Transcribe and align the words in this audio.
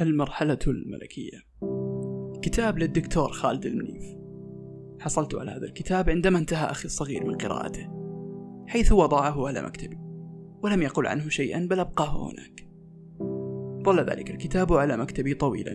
المرحلة 0.00 0.58
الملكية. 0.66 1.38
كتاب 2.42 2.78
للدكتور 2.78 3.32
خالد 3.32 3.66
المنيف. 3.66 4.04
حصلت 5.00 5.34
على 5.34 5.50
هذا 5.50 5.66
الكتاب 5.66 6.10
عندما 6.10 6.38
انتهى 6.38 6.70
أخي 6.70 6.84
الصغير 6.84 7.26
من 7.26 7.34
قراءته 7.34 7.88
حيث 8.66 8.92
وضعه 8.92 9.46
على 9.46 9.62
مكتبي 9.62 9.98
ولم 10.62 10.82
يقل 10.82 11.06
عنه 11.06 11.28
شيئا 11.28 11.66
بل 11.70 11.80
أبقاه 11.80 12.30
هناك. 12.30 12.68
ظل 13.84 14.00
ذلك 14.00 14.30
الكتاب 14.30 14.72
على 14.72 14.96
مكتبي 14.96 15.34
طويلا. 15.34 15.72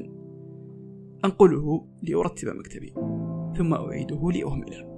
أنقله 1.25 1.87
لأرتب 2.03 2.47
مكتبي 2.47 2.93
ثم 3.57 3.73
أعيده 3.73 4.31
لأهمله. 4.31 4.89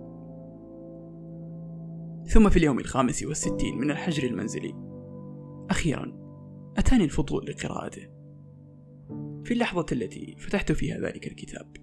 ثم 2.26 2.50
في 2.50 2.58
اليوم 2.58 2.80
الخامس 2.80 3.24
والستين 3.24 3.78
من 3.78 3.92
الحجر 3.92 4.28
المنزلي 4.28 4.74
أخيرا 5.70 6.14
أتاني 6.78 7.04
الفضول 7.04 7.46
لقراءته. 7.46 8.21
في 9.44 9.54
اللحظة 9.54 9.86
التي 9.92 10.36
فتحت 10.38 10.72
فيها 10.72 11.00
ذلك 11.00 11.28
الكتاب. 11.28 11.78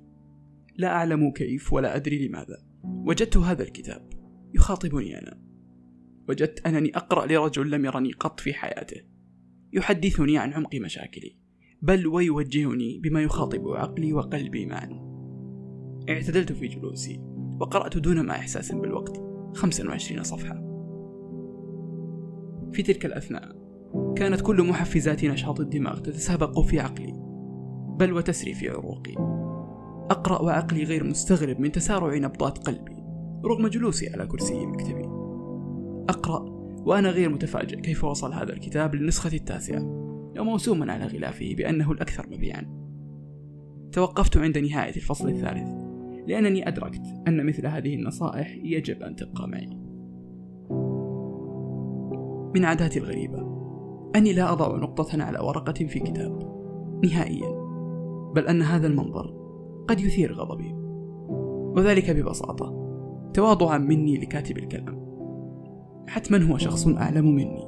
لا 0.77 0.88
أعلم 0.88 1.30
كيف 1.30 1.73
ولا 1.73 1.96
أدري 1.96 2.28
لماذا 2.28 2.56
وجدت 2.84 3.37
هذا 3.37 3.62
الكتاب 3.62 4.09
يخاطبني 4.55 5.19
أنا. 5.19 5.42
وجدت 6.28 6.66
أنني 6.66 6.97
أقرأ 6.97 7.27
لرجل 7.27 7.70
لم 7.70 7.84
يرني 7.84 8.12
قط 8.12 8.41
في 8.41 8.55
حياته. 8.55 9.00
يحدثني 9.73 10.38
عن 10.38 10.52
عمق 10.52 10.74
مشاكلي 10.74 11.36
بل 11.83 12.06
ويوجهني 12.06 12.98
بما 12.98 13.23
يخاطب 13.23 13.69
عقلي 13.69 14.12
وقلبي 14.12 14.66
معا. 14.66 15.09
اعتدلت 16.09 16.52
في 16.52 16.66
جلوسي 16.66 17.20
وقرأت 17.61 17.98
دون 17.98 18.20
ما 18.20 18.33
إحساس 18.33 18.72
بالوقت 18.72 19.22
25 19.55 20.22
صفحة. 20.22 20.55
في 22.72 22.83
تلك 22.83 23.06
الأثناء 23.06 23.59
كانت 24.16 24.41
كل 24.41 24.69
محفزات 24.69 25.25
نشاط 25.25 25.61
الدماغ 25.61 25.98
تتسابق 25.98 26.61
في 26.61 26.80
عقلي. 26.80 27.27
بل 27.98 28.12
وتسري 28.12 28.55
في 28.55 28.69
عروقي. 28.69 29.15
أقرأ 30.11 30.42
وعقلي 30.42 30.84
غير 30.84 31.05
مستغرب 31.05 31.61
من 31.61 31.72
تسارع 31.72 32.17
نبضات 32.17 32.59
قلبي 32.59 32.97
رغم 33.45 33.67
جلوسي 33.67 34.09
على 34.09 34.27
كرسي 34.27 34.67
مكتبي. 34.67 35.05
أقرأ 36.09 36.59
وأنا 36.87 37.11
غير 37.11 37.28
متفاجئ 37.28 37.81
كيف 37.81 38.05
وصل 38.05 38.33
هذا 38.33 38.53
الكتاب 38.53 38.95
للنسخة 38.95 39.37
التاسعة 39.37 39.83
وموسوما 40.39 40.92
على 40.92 41.06
غلافه 41.06 41.55
بأنه 41.55 41.92
الأكثر 41.92 42.27
مبيعا. 42.31 42.78
توقفت 43.92 44.37
عند 44.37 44.59
نهاية 44.59 44.97
الفصل 44.97 45.28
الثالث 45.28 45.69
لأنني 46.27 46.69
أدركت 46.69 47.03
أن 47.28 47.47
مثل 47.47 47.67
هذه 47.67 47.94
النصائح 47.94 48.59
يجب 48.62 49.03
أن 49.03 49.17
تبقى 49.17 49.48
معي. 49.48 49.78
من 52.55 52.65
عاداتي 52.65 52.98
الغريبة 52.98 53.59
أني 54.17 54.33
لا 54.33 54.53
أضع 54.53 54.77
نقطة 54.77 55.22
على 55.22 55.39
ورقة 55.39 55.87
في 55.87 56.00
كتاب 56.00 56.59
نهائيا. 57.05 57.58
بل 58.39 58.47
أن 58.47 58.62
هذا 58.62 58.86
المنظر 58.86 59.34
قد 59.89 60.00
يثير 60.00 60.33
غضبي. 60.33 60.75
وذلك 61.77 62.11
ببساطة 62.11 62.75
تواضعا 63.34 63.78
مني 63.78 64.17
لكاتب 64.17 64.58
الكلام. 64.58 65.08
حتما 66.08 66.53
هو 66.53 66.56
شخص 66.56 66.89
أعلم 66.89 67.34
مني 67.34 67.64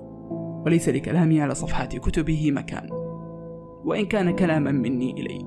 وليس 0.66 0.88
لكلامي 0.88 1.40
على 1.40 1.54
صفحات 1.54 1.96
كتبه 1.96 2.50
مكان. 2.50 2.88
وإن 3.84 4.06
كان 4.06 4.30
كلاما 4.30 4.72
مني 4.72 5.12
إليه 5.12 5.44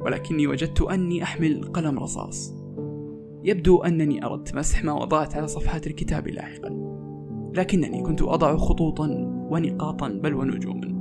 ولكني 0.00 0.46
وجدت 0.46 0.82
أني 0.82 1.22
أحمل 1.22 1.64
قلم 1.64 1.98
رصاص. 1.98 2.54
يبدو 3.44 3.78
أنني 3.82 4.24
أردت 4.24 4.54
مسح 4.54 4.84
ما 4.84 4.92
وضعت 4.92 5.36
على 5.36 5.46
صفحات 5.46 5.86
الكتاب 5.86 6.28
لاحقا 6.28 6.70
لكنني 7.54 8.02
كنت 8.02 8.22
أضع 8.22 8.56
خطوطا 8.56 9.08
ونقاطا 9.50 10.08
بل 10.08 10.34
ونجوما. 10.34 10.95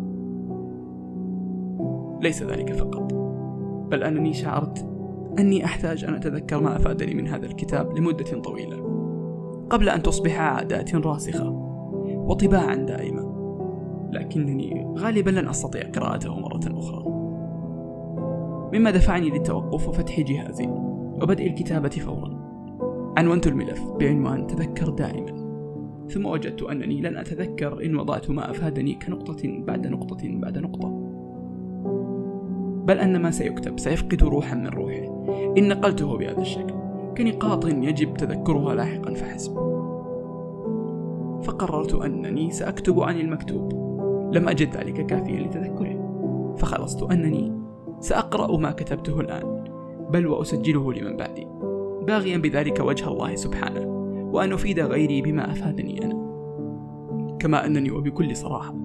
ليس 2.22 2.44
ذلك 2.44 2.74
فقط 2.74 3.14
بل 3.92 4.04
أنني 4.04 4.34
شعرت 4.34 4.86
أني 5.40 5.66
أحتاج 5.66 6.04
أن 6.04 6.14
أتذكر 6.14 6.62
ما 6.62 6.76
أفادني 6.76 7.14
من 7.14 7.28
هذا 7.28 7.46
الكتاب 7.46 7.98
لمدة 7.98 8.42
طويلة 8.42 8.96
قبل 9.70 9.90
أن 9.90 10.04
تصبح 10.04 10.40
عادات 10.40 10.96
راسخة 10.96 11.50
وطباعا 12.06 12.76
دائمة 12.76 13.36
لكنني 14.12 14.96
غالبا 14.98 15.30
لن 15.30 15.48
أستطيع 15.48 15.90
قراءته 15.90 16.40
مرة 16.40 16.62
أخرى. 16.68 17.06
مما 18.74 18.92
دفعني 18.92 19.30
للتوقف 19.30 19.88
وفتح 19.88 20.20
جهازي 20.20 20.68
وبدء 21.22 21.48
الكتابة 21.48 21.90
فورا. 21.90 22.46
عنونت 23.18 23.48
الملف 23.48 23.84
بعنوان 24.00 24.48
تذكر 24.48 24.90
دائما 24.90 25.46
ثم 26.10 26.26
وجدت 26.26 26.64
أنني 26.64 27.02
لن 27.02 27.18
أتذكر 27.18 27.86
إن 27.86 27.96
وضعت 27.96 28.30
ما 28.30 28.52
أفادني 28.52 28.94
كنقطة 28.94 29.64
بعد 29.68 29.88
نقطة 29.88 30.18
بعد 30.24 30.58
نقطة. 30.58 31.05
بل 32.86 33.00
أن 33.00 33.22
ما 33.22 33.32
سيكتب 33.32 33.80
سيفقد 33.80 34.24
روحا 34.24 34.56
من 34.56 34.68
روحه. 34.68 35.26
إن 35.58 35.68
نقلته 35.68 36.18
بهذا 36.18 36.42
الشكل 36.42 36.74
كنقاط 37.18 37.66
يجب 37.66 38.14
تذكرها 38.14 38.76
لاحقا 38.76 39.14
فحسب. 39.14 39.54
فقررت 41.44 41.94
أنني 41.94 42.52
سأكتب 42.52 43.00
عن 43.00 43.20
المكتوب. 43.20 43.74
لم 44.34 44.50
أجد 44.50 44.78
ذلك 44.78 45.06
كافيا 45.06 45.40
لتذكره. 45.40 46.06
فخلصت 46.58 47.04
أنني 47.04 47.54
سأقرأ 48.00 48.58
ما 48.58 48.72
كتبته 48.72 49.20
الآن. 49.20 49.64
بل 50.10 50.28
وأسجله 50.28 50.94
لمن 50.94 51.18
بعدي. 51.18 51.48
باغيا 52.08 52.38
بذلك 52.38 52.80
وجه 52.80 53.08
الله 53.08 53.36
سبحانه 53.36 53.86
وأن 54.34 54.54
أفيد 54.54 54.80
غيري 54.80 55.22
بما 55.22 55.52
أفادني 55.52 56.06
أنا. 56.06 56.26
كما 57.40 57.66
أنني 57.66 57.92
وبكل 57.92 58.36
صراحة 58.36 58.76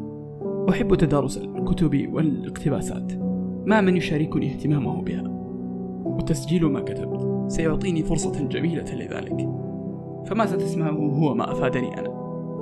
أحب 0.70 0.94
تدارس 0.94 1.38
الكتب 1.38 2.14
والاقتباسات. 2.14 3.29
مع 3.66 3.80
من 3.80 3.96
يشاركني 3.96 4.52
اهتمامه 4.52 5.02
بها. 5.02 5.24
وتسجيل 6.04 6.66
ما 6.66 6.80
كتبت. 6.80 7.50
سيعطيني 7.52 8.02
فرصة 8.02 8.44
جميلة 8.44 8.94
لذلك. 8.94 9.48
فما 10.26 10.46
ستسمعه 10.46 10.90
هو 10.90 11.34
ما 11.34 11.52
أفادني 11.52 11.98
أنا. 11.98 12.08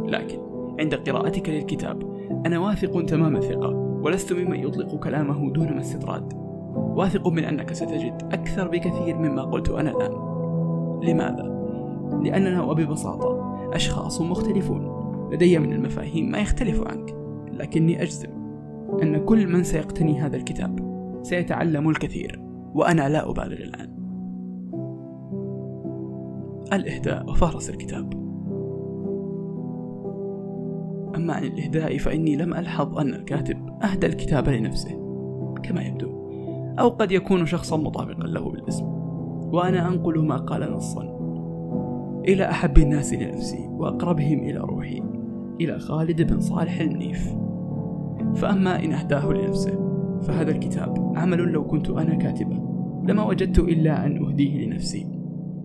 لكن 0.06 0.38
عند 0.80 0.94
قراءتك 0.94 1.48
للكتاب 1.48 2.02
أنا 2.46 2.58
واثق 2.58 3.04
تمام 3.04 3.36
الثقة 3.36 3.68
ولست 4.04 4.32
ممن 4.32 4.58
يطلق 4.60 4.96
كلامه 4.96 5.52
دون 5.52 5.68
ما 5.68 5.80
استطراد. 5.80 6.32
واثق 6.74 7.28
من 7.28 7.44
أنك 7.44 7.72
ستجد 7.72 8.28
أكثر 8.32 8.68
بكثير 8.68 9.18
مما 9.18 9.42
قلت 9.42 9.68
أنا 9.68 9.90
الآن. 9.90 10.12
لماذا؟ 11.02 11.58
لأننا 12.22 12.62
وببساطة 12.62 13.58
أشخاص 13.72 14.20
مختلفون. 14.20 14.98
لدي 15.32 15.58
من 15.58 15.72
المفاهيم 15.72 16.30
ما 16.30 16.38
يختلف 16.38 16.82
عنك 16.86 17.14
لكني 17.52 18.02
أجزم 18.02 18.28
أن 19.02 19.24
كل 19.24 19.46
من 19.46 19.62
سيقتني 19.62 20.20
هذا 20.20 20.36
الكتاب 20.36 20.87
سيتعلم 21.22 21.88
الكثير 21.88 22.40
وأنا 22.74 23.08
لا 23.08 23.30
أبالغ 23.30 23.56
الآن. 23.56 23.98
الإهداء 26.72 27.30
وفهرس 27.30 27.70
الكتاب. 27.70 28.12
أما 31.16 31.32
عن 31.32 31.44
الإهداء 31.44 31.98
فإني 31.98 32.36
لم 32.36 32.54
ألحظ 32.54 32.98
أن 32.98 33.14
الكاتب 33.14 33.68
أهدى 33.82 34.06
الكتاب 34.06 34.48
لنفسه 34.48 34.90
كما 35.62 35.82
يبدو 35.82 36.08
أو 36.78 36.88
قد 36.88 37.12
يكون 37.12 37.46
شخصا 37.46 37.76
مطابقا 37.76 38.26
له 38.26 38.50
بالاسم. 38.50 38.86
وأنا 39.52 39.88
أنقل 39.88 40.26
ما 40.26 40.36
قال 40.36 40.72
نصا. 40.72 41.18
إلى 42.28 42.50
أحب 42.50 42.78
الناس 42.78 43.14
لنفسي 43.14 43.68
وأقربهم 43.68 44.38
إلى 44.38 44.58
روحي 44.58 45.02
إلى 45.60 45.78
خالد 45.78 46.22
بن 46.32 46.40
صالح 46.40 46.80
المنيف 46.80 47.34
فأما 48.34 48.84
إن 48.84 48.92
أهداه 48.92 49.32
لنفسه 49.32 49.88
فهذا 50.22 50.50
الكتاب 50.50 51.07
عمل 51.18 51.38
لو 51.38 51.66
كنت 51.66 51.90
أنا 51.90 52.14
كاتبة. 52.14 52.56
لما 53.08 53.24
وجدت 53.24 53.58
إلا 53.58 54.06
أن 54.06 54.24
أهديه 54.24 54.66
لنفسي 54.66 55.06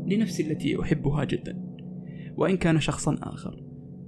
لنفسي 0.08 0.52
التي 0.52 0.82
أحبها 0.82 1.24
جدا. 1.24 1.64
وإن 2.38 2.58
كان 2.58 2.80
شخصا 2.80 3.18
آخر 3.22 3.64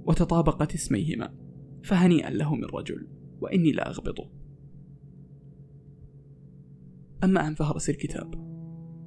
وتطابقت 0.06 0.74
اسميهما 0.74 1.34
فهنيئا 1.82 2.30
له 2.30 2.54
من 2.54 2.64
رجل 2.64 3.08
وإني 3.40 3.72
لا 3.72 3.90
أغبطه. 3.90 4.30
أما 7.24 7.40
عن 7.40 7.54
فهرس 7.54 7.90
الكتاب 7.90 8.34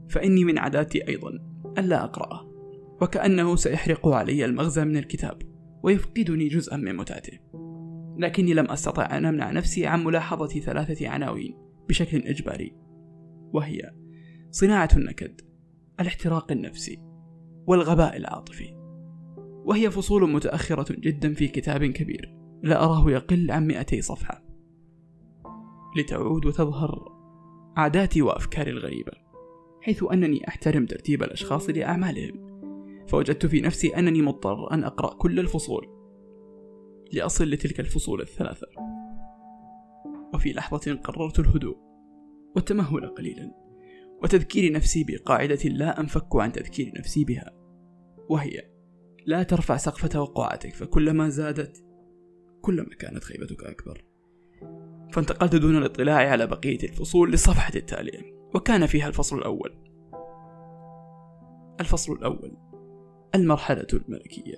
فإني 0.09 0.43
من 0.43 0.57
عاداتي 0.57 1.07
أيضا 1.07 1.29
ألا 1.77 2.03
أقرأه 2.03 2.49
وكأنه 3.01 3.55
سيحرق 3.55 4.07
علي 4.07 4.45
المغزى 4.45 4.85
من 4.85 4.97
الكتاب 4.97 5.41
ويفقدني 5.83 6.47
جزءا 6.47 6.77
من 6.77 6.95
متعته. 6.95 7.39
لكني 8.17 8.53
لم 8.53 8.65
أستطع 8.65 9.17
أن 9.17 9.25
أمنع 9.25 9.51
نفسي 9.51 9.87
عن 9.87 10.03
ملاحظة 10.03 10.59
ثلاثة 10.59 11.09
عناوين. 11.09 11.68
بشكل 11.89 12.17
إجباري 12.17 12.75
وهي 13.53 13.91
صناعة 14.51 14.89
النكد 14.97 15.41
الاحتراق 15.99 16.51
النفسي 16.51 16.99
والغباء 17.67 18.17
العاطفي 18.17 18.79
وهي 19.65 19.91
فصول 19.91 20.31
متأخرة 20.31 20.95
جدا 20.99 21.33
في 21.33 21.47
كتاب 21.47 21.85
كبير 21.85 22.35
لا 22.63 22.83
أراه 22.83 23.11
يقل 23.11 23.51
عن 23.51 23.67
200 23.67 24.01
صفحة. 24.01 24.43
لتعود 25.97 26.45
وتظهر 26.45 27.19
عاداتي 27.77 28.21
وأفكاري 28.21 28.71
الغريبة 28.71 29.11
حيث 29.81 30.03
أنني 30.13 30.47
أحترم 30.47 30.85
ترتيب 30.85 31.23
الأشخاص 31.23 31.69
لأعمالهم. 31.69 32.49
فوجدت 33.07 33.45
في 33.45 33.61
نفسي 33.61 33.87
أنني 33.87 34.21
مضطر 34.21 34.73
أن 34.73 34.83
أقرأ 34.83 35.13
كل 35.13 35.39
الفصول 35.39 35.87
لأصل 37.13 37.45
لتلك 37.45 37.79
الفصول 37.79 38.21
الثلاثة. 38.21 38.67
وفي 40.33 40.53
لحظة 40.53 40.95
قررت 40.95 41.39
الهدوء 41.39 41.77
والتمهل 42.55 43.07
قليلا 43.07 43.51
وتذكير 44.23 44.71
نفسي 44.71 45.03
بقاعدة 45.03 45.69
لا 45.69 45.99
أنفك 45.99 46.35
عن 46.35 46.51
تذكير 46.51 46.91
نفسي 46.97 47.23
بها 47.23 47.51
وهي 48.29 48.69
لا 49.25 49.43
ترفع 49.43 49.77
سقف 49.77 50.05
توقعاتك 50.05 50.73
فكلما 50.73 51.29
زادت 51.29 51.83
كلما 52.61 52.95
كانت 52.99 53.23
خيبتك 53.23 53.63
أكبر. 53.63 54.05
فانتقلت 55.13 55.55
دون 55.55 55.77
الاطلاع 55.77 56.29
على 56.31 56.47
بقية 56.47 56.83
الفصول 56.83 57.31
للصفحة 57.31 57.71
التالية 57.75 58.39
وكان 58.55 58.85
فيها 58.85 59.07
الفصل 59.07 59.37
الأول. 59.37 59.75
الفصل 61.79 62.13
الأول 62.13 62.57
المرحلة 63.35 63.87
الملكية. 63.93 64.55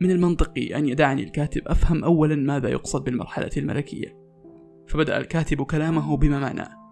من 0.00 0.10
المنطقي 0.10 0.76
أن 0.76 0.88
يدعني 0.88 1.22
الكاتب 1.22 1.68
أفهم 1.68 2.04
أولا 2.04 2.36
ماذا 2.36 2.68
يقصد 2.68 3.04
بالمرحلة 3.04 3.50
الملكية. 3.56 4.23
فبدأ 4.86 5.16
الكاتب 5.16 5.62
كلامه 5.62 6.16
بما 6.16 6.38
معناه 6.38 6.84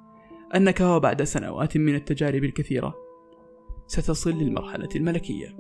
أنك 0.56 0.80
وبعد 0.80 1.22
سنوات 1.22 1.76
من 1.76 1.94
التجارب 1.94 2.44
الكثيرة 2.44 2.94
ستصل 3.86 4.30
للمرحلة 4.30 4.88
الملكية. 4.96 5.56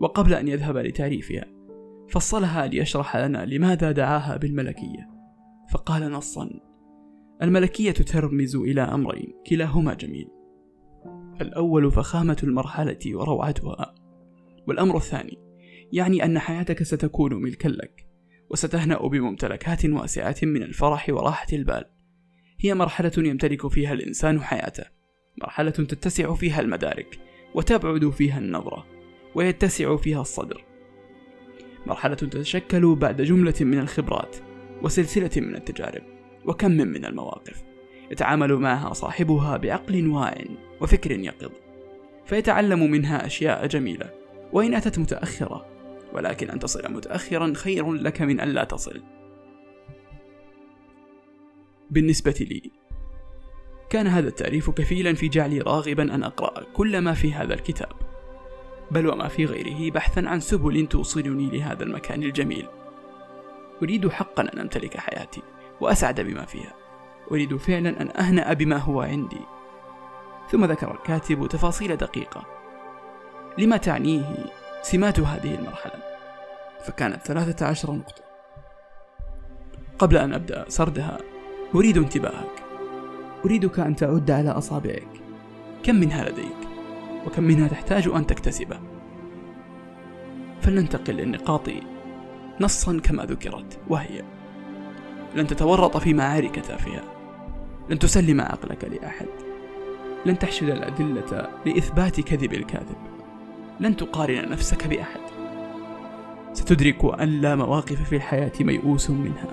وقبل 0.00 0.34
أن 0.34 0.48
يذهب 0.48 0.76
لتعريفها 0.76 1.44
فصلها 2.08 2.66
ليشرح 2.66 3.16
لنا 3.16 3.46
لماذا 3.46 3.92
دعاها 3.92 4.36
بالملكية. 4.36 5.08
فقال 5.72 6.10
نصا 6.10 6.50
الملكية 7.42 7.90
ترمز 7.90 8.56
إلى 8.56 8.80
أمرين 8.80 9.34
كلاهما 9.46 9.94
جميل. 9.94 10.28
الأول 11.40 11.90
فخامة 11.90 12.36
المرحلة 12.42 12.98
وروعتها 13.06 13.94
والأمر 14.68 14.96
الثاني 14.96 15.38
يعني 15.92 16.24
أن 16.24 16.38
حياتك 16.38 16.82
ستكون 16.82 17.34
ملكا 17.34 17.68
لك. 17.68 18.05
وستهنأ 18.50 19.08
بممتلكات 19.08 19.86
واسعة 19.86 20.36
من 20.42 20.62
الفرح 20.62 21.08
وراحة 21.08 21.46
البال. 21.52 21.84
هي 22.60 22.74
مرحلة 22.74 23.12
يمتلك 23.16 23.68
فيها 23.68 23.92
الإنسان 23.92 24.42
حياته 24.42 24.84
مرحلة 25.42 25.70
تتسع 25.70 26.34
فيها 26.34 26.60
المدارك 26.60 27.18
وتبعد 27.54 28.10
فيها 28.10 28.38
النظرة 28.38 28.86
ويتسع 29.34 29.96
فيها 29.96 30.20
الصدر. 30.20 30.64
مرحلة 31.86 32.14
تتشكل 32.14 32.94
بعد 32.94 33.22
جملة 33.22 33.54
من 33.60 33.78
الخبرات 33.78 34.36
وسلسلة 34.82 35.30
من 35.36 35.56
التجارب 35.56 36.02
وكم 36.46 36.70
من 36.70 37.04
المواقف 37.04 37.64
يتعامل 38.10 38.52
معها 38.56 38.92
صاحبها 38.92 39.56
بعقل 39.56 40.06
واع 40.06 40.34
وفكر 40.80 41.10
يقظ 41.10 41.50
فيتعلم 42.24 42.90
منها 42.90 43.26
أشياء 43.26 43.66
جميلة 43.66 44.10
وإن 44.52 44.74
أتت 44.74 44.98
متأخرة 44.98 45.66
ولكن 46.12 46.50
أن 46.50 46.58
تصل 46.58 46.92
متأخرا 46.92 47.52
خير 47.54 47.92
لك 47.92 48.22
من 48.22 48.40
أن 48.40 48.48
لا 48.48 48.64
تصل. 48.64 49.02
بالنسبة 51.90 52.34
لي 52.40 52.70
كان 53.90 54.06
هذا 54.06 54.28
التعريف 54.28 54.70
كفيلا 54.70 55.14
في 55.14 55.28
جعلي 55.28 55.60
راغبا 55.60 56.14
أن 56.14 56.22
أقرأ 56.22 56.64
كل 56.74 56.98
ما 56.98 57.14
في 57.14 57.32
هذا 57.32 57.54
الكتاب 57.54 57.92
بل 58.90 59.06
وما 59.06 59.28
في 59.28 59.44
غيره 59.44 59.90
بحثا 59.90 60.20
عن 60.20 60.40
سبل 60.40 60.86
توصلني 60.86 61.50
لهذا 61.50 61.82
المكان 61.82 62.22
الجميل. 62.22 62.66
أريد 63.82 64.08
حقا 64.08 64.42
أن 64.42 64.58
أمتلك 64.58 64.96
حياتي 64.96 65.42
وأسعد 65.80 66.20
بما 66.20 66.44
فيها. 66.44 66.74
أريد 67.30 67.56
فعلا 67.56 68.02
أن 68.02 68.10
أهنأ 68.16 68.52
بما 68.52 68.76
هو 68.76 69.00
عندي. 69.00 69.40
ثم 70.50 70.64
ذكر 70.64 70.94
الكاتب 70.94 71.46
تفاصيل 71.46 71.96
دقيقة. 71.96 72.46
لما 73.58 73.76
تعنيه 73.76 74.44
سمات 74.90 75.20
هذه 75.20 75.54
المرحلة. 75.54 76.02
فكانت 76.84 77.26
ثلاثة 77.26 77.66
عشر 77.66 77.92
نقطة. 77.92 78.22
قبل 79.98 80.16
أن 80.16 80.34
أبدأ 80.34 80.64
سردها 80.68 81.18
أريد 81.74 81.96
انتباهك. 81.98 82.62
أريدك 83.44 83.78
أن 83.78 83.96
تعد 83.96 84.30
على 84.30 84.50
أصابعك. 84.50 85.08
كم 85.82 85.94
منها 85.94 86.28
لديك؟ 86.28 86.68
وكم 87.26 87.42
منها 87.42 87.68
تحتاج 87.68 88.08
أن 88.08 88.26
تكتسبه؟ 88.26 88.80
فلننتقل 90.60 91.14
للنقاط 91.14 91.68
نصا 92.60 93.00
كما 93.00 93.24
ذكرت 93.24 93.78
وهي 93.88 94.22
لن 95.34 95.46
تتورط 95.46 95.96
في 95.96 96.14
معارك 96.14 96.54
تافهة 96.60 97.02
لن 97.90 97.98
تسلم 97.98 98.40
عقلك 98.40 98.84
لأحد. 98.84 99.28
لن 100.26 100.38
تحشد 100.38 100.68
الأدلة 100.68 101.50
لإثبات 101.66 102.20
كذب 102.20 102.54
الكاذب. 102.54 103.15
لن 103.80 103.96
تقارن 103.96 104.50
نفسك 104.50 104.86
بأحد. 104.86 105.20
ستدرك 106.52 107.20
أن 107.20 107.28
لا 107.28 107.56
مواقف 107.56 108.02
في 108.02 108.16
الحياة 108.16 108.52
ميؤوس 108.60 109.10
منها. 109.10 109.48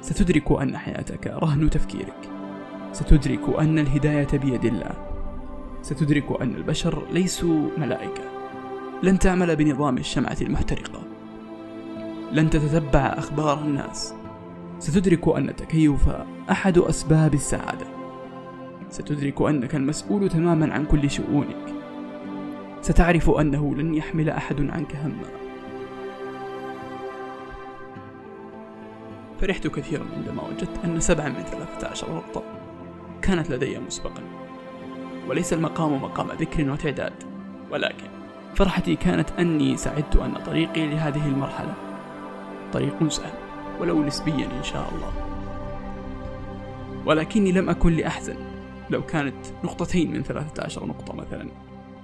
ستدرك 0.00 0.52
أن 0.52 0.76
حياتك 0.76 1.26
رهن 1.26 1.70
تفكيرك. 1.70 2.30
ستدرك 2.92 3.58
أن 3.58 3.78
الهداية 3.78 4.28
بيد 4.32 4.64
الله. 4.64 4.92
ستدرك 5.82 6.40
أن 6.42 6.54
البشر 6.54 7.02
ليسوا 7.12 7.68
ملائكة. 7.78 8.22
لن 9.02 9.18
تعمل 9.18 9.56
بنظام 9.56 9.98
الشمعة 9.98 10.36
المحترقة. 10.40 11.02
لن 12.32 12.50
تتتبع 12.50 13.00
أخبار 13.00 13.60
الناس. 13.60 14.14
ستدرك 14.78 15.28
أن 15.28 15.48
التكيف 15.48 16.00
أحد 16.50 16.78
أسباب 16.78 17.34
السعادة. 17.34 17.86
ستدرك 18.90 19.42
أنك 19.42 19.74
المسؤول 19.74 20.28
تماما 20.28 20.74
عن 20.74 20.84
كل 20.84 21.10
شؤونك. 21.10 21.79
ستعرف 22.82 23.30
أنه 23.30 23.74
لن 23.74 23.94
يحمل 23.94 24.30
أحد 24.30 24.70
عنك 24.70 24.96
هما. 24.96 25.24
فرحت 29.40 29.66
كثيرا 29.66 30.04
عندما 30.16 30.42
وجدت 30.42 30.84
أن 30.84 31.00
سبعا 31.00 31.28
من 31.28 31.42
ثلاثة 31.42 31.88
عشر 31.88 32.14
نقطة 32.14 32.42
كانت 33.22 33.50
لدي 33.50 33.78
مسبقا 33.78 34.22
وليس 35.28 35.52
المقام 35.52 36.02
مقام 36.02 36.28
ذكر 36.40 36.70
وتعداد 36.70 37.12
ولكن 37.70 38.06
فرحتي 38.54 38.96
كانت 38.96 39.30
أني 39.38 39.76
سعدت 39.76 40.16
أن 40.16 40.34
طريقي 40.34 40.86
لهذه 40.86 41.26
المرحلة 41.26 41.74
طريق 42.72 43.08
سهل 43.08 43.32
ولو 43.80 44.02
نسبيا 44.02 44.48
إن 44.58 44.62
شاء 44.62 44.92
الله. 44.94 45.12
ولكني 47.06 47.52
لم 47.52 47.70
أكن 47.70 47.92
لأحزن 47.92 48.36
لو 48.90 49.02
كانت 49.02 49.46
نقطتين 49.64 50.12
من 50.12 50.22
ثلاثة 50.22 50.64
عشر 50.64 50.86
نقطة 50.86 51.14
مثلا. 51.14 51.48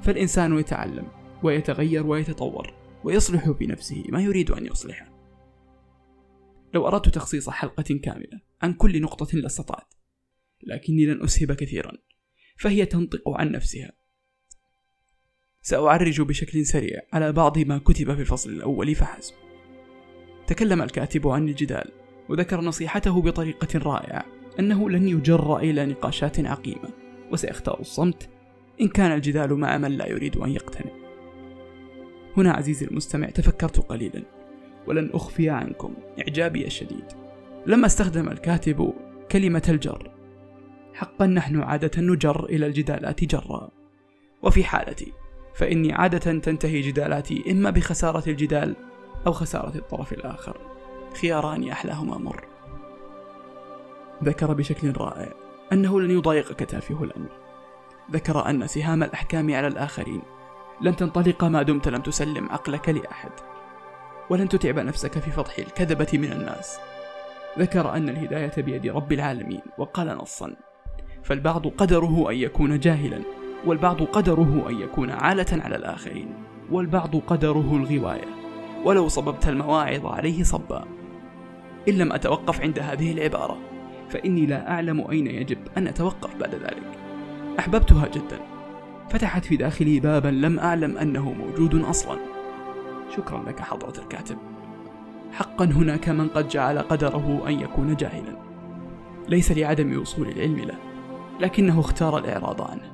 فالإنسان 0.03 0.59
يتعلم 0.59 1.09
ويتغير 1.43 2.07
ويتطور 2.07 2.75
ويصلح 3.05 3.51
في 3.51 3.67
نفسه 3.67 4.05
ما 4.09 4.23
يريد 4.23 4.51
أن 4.51 4.67
يصلحه 4.67 5.17
لو 6.75 6.89
أردت 6.89 7.09
تخصيص 7.09 7.51
حلقة 7.51 8.01
كاملة 8.03 8.41
عن 8.63 8.73
كل 8.73 9.03
نقطة 9.03 9.39
لاستطعت 9.39 9.95
لكني 10.63 11.07
لن 11.07 11.23
أسهب 11.23 11.53
كثيرا 11.53 11.93
فهي 12.57 12.87
تنطق 12.87 13.29
عن 13.29 13.53
نفسها. 13.53 13.93
سأعرج 15.63 16.21
بشكل 16.21 16.67
سريع 16.67 17.01
على 17.13 17.33
بعض 17.33 17.59
ما 17.59 17.79
كتب 17.79 18.15
في 18.15 18.21
الفصل 18.21 18.51
الأول 18.51 18.95
فحسب. 18.95 19.35
تكلم 20.47 20.83
الكاتب 20.83 21.29
عن 21.29 21.49
الجدال 21.49 21.93
وذكر 22.29 22.61
نصيحته 22.61 23.23
بطريقة 23.23 23.79
رائعة 23.79 24.25
أنه 24.59 24.91
لن 24.91 25.09
يجر 25.09 25.57
إلى 25.57 25.87
نقاشات 25.87 26.41
عقيمة 26.41 26.91
وسيختار 27.33 27.81
الصمت 27.81 28.29
إن 28.81 28.89
كان 28.89 29.13
الجدال 29.13 29.55
مع 29.55 29.79
من 29.79 29.93
لا 29.93 30.09
يريد 30.09 30.37
أن 30.37 30.51
يقتنع. 30.51 30.91
هنا 32.37 32.53
عزيزي 32.53 32.87
المستمع 32.87 33.31
تفكرت 33.31 33.81
قليلا 33.81 34.23
ولن 34.87 35.11
أخفي 35.15 35.51
عنكم 35.51 35.95
إعجابي 36.19 36.67
الشديد 36.67 37.05
لما 37.67 37.87
أستخدم 37.87 38.29
الكاتب 38.29 38.93
كلمة 39.31 39.63
الجر. 39.69 40.11
حقا 40.95 41.27
نحن 41.27 41.61
عادة 41.61 42.03
نجر 42.03 42.45
إلى 42.45 42.67
الجدالات 42.67 43.25
جرا. 43.25 43.71
وفي 44.43 44.65
حالتي 44.65 45.13
فإني 45.55 45.93
عادة 45.93 46.39
تنتهي 46.39 46.81
جدالاتي 46.81 47.45
إما 47.51 47.71
بخسارة 47.71 48.31
الجدال 48.31 48.77
أو 49.27 49.33
خسارة 49.33 49.77
الطرف 49.77 50.13
الآخر. 50.13 50.57
خياران 51.21 51.69
أحلاهما 51.69 52.19
مر. 52.19 52.45
ذكر 54.25 54.53
بشكل 54.53 54.93
رائع 54.97 55.33
أنه 55.73 56.01
لن 56.01 56.11
يضايقك 56.11 56.61
تافه 56.61 57.05
الأمر. 57.05 57.46
ذكر 58.11 58.51
أن 58.51 58.67
سهام 58.67 59.03
الأحكام 59.03 59.55
على 59.55 59.67
الآخرين. 59.67 60.23
لن 60.81 60.97
تنطلق 60.97 61.45
ما 61.45 61.63
دمت 61.63 61.89
لم 61.89 62.03
تسلم 62.03 62.49
عقلك 62.51 62.89
لأحد 62.89 63.31
ولن 64.31 64.49
تتعب 64.49 64.79
نفسك 64.79 65.19
في 65.19 65.31
فضح 65.31 65.59
الكذبة 65.59 66.09
من 66.13 66.33
الناس. 66.33 66.79
ذكر 67.59 67.97
أن 67.97 68.09
الهداية 68.09 68.53
بيد 68.63 68.87
رب 68.87 69.13
العالمين 69.13 69.61
وقال 69.79 70.07
نصا 70.07 70.57
فالبعض 71.23 71.67
قدره 71.67 72.31
أن 72.31 72.37
يكون 72.37 72.79
جاهلا 72.79 73.23
والبعض 73.67 74.03
قدره 74.03 74.67
أن 74.69 74.81
يكون 74.81 75.11
عالة 75.11 75.47
على 75.65 75.77
الآخرين 75.77 76.35
والبعض 76.71 77.17
قدره 77.17 77.77
الغواية 77.77 78.29
ولو 78.85 79.09
صببت 79.09 79.49
المواعظ 79.49 80.07
عليه 80.07 80.43
صبا. 80.43 80.85
إن 81.89 81.95
لم 81.95 82.13
أتوقف 82.13 82.61
عند 82.61 82.79
هذه 82.79 83.13
العبارة 83.13 83.59
فإني 84.11 84.47
لا 84.47 84.71
أعلم 84.71 85.11
أين 85.11 85.27
يجب 85.27 85.59
أن 85.79 85.87
أتوقف 85.87 86.37
بعد 86.37 86.55
ذلك. 86.55 87.06
أحببتها 87.59 88.09
جدا. 88.09 88.41
فتحت 89.11 89.45
في 89.45 89.57
داخلي 89.57 90.01
بابا 90.01 90.29
لم 90.29 90.59
أعلم 90.59 90.99
أنه 90.99 91.33
موجود 91.33 91.75
أصلا. 91.85 92.19
شكرا 93.17 93.43
لك 93.47 93.61
حضرة 93.61 94.03
الكاتب. 94.03 94.39
حقا 95.33 95.65
هناك 95.65 96.09
من 96.09 96.29
قد 96.29 96.49
جعل 96.49 96.79
قدره 96.79 97.45
أن 97.49 97.61
يكون 97.61 97.97
جاهلا. 97.97 98.37
ليس 99.29 99.53
لعدم 99.53 100.01
وصول 100.01 100.29
العلم 100.29 100.59
له 100.59 100.79
لكنه 101.41 101.81
اختار 101.81 102.19
الإعراض 102.19 102.63
عنه 102.63 102.93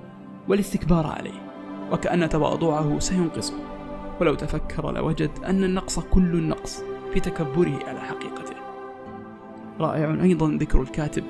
والاستكبار 0.49 1.07
عليه 1.07 1.53
وكأن 1.93 2.29
تواضعه 2.29 2.99
سينقصه 2.99 3.55
ولو 4.21 4.35
تفكر 4.35 4.93
لوجد 4.93 5.31
أن 5.47 5.65
النقص 5.65 5.99
كل 5.99 6.35
النقص 6.35 6.83
في 7.13 7.21
تكبره 7.21 7.79
على 7.87 8.01
حقيقته. 8.01 8.57
رائع 9.81 10.23
أيضا 10.23 10.51
ذكر 10.51 10.83
الكاتب 10.83 11.25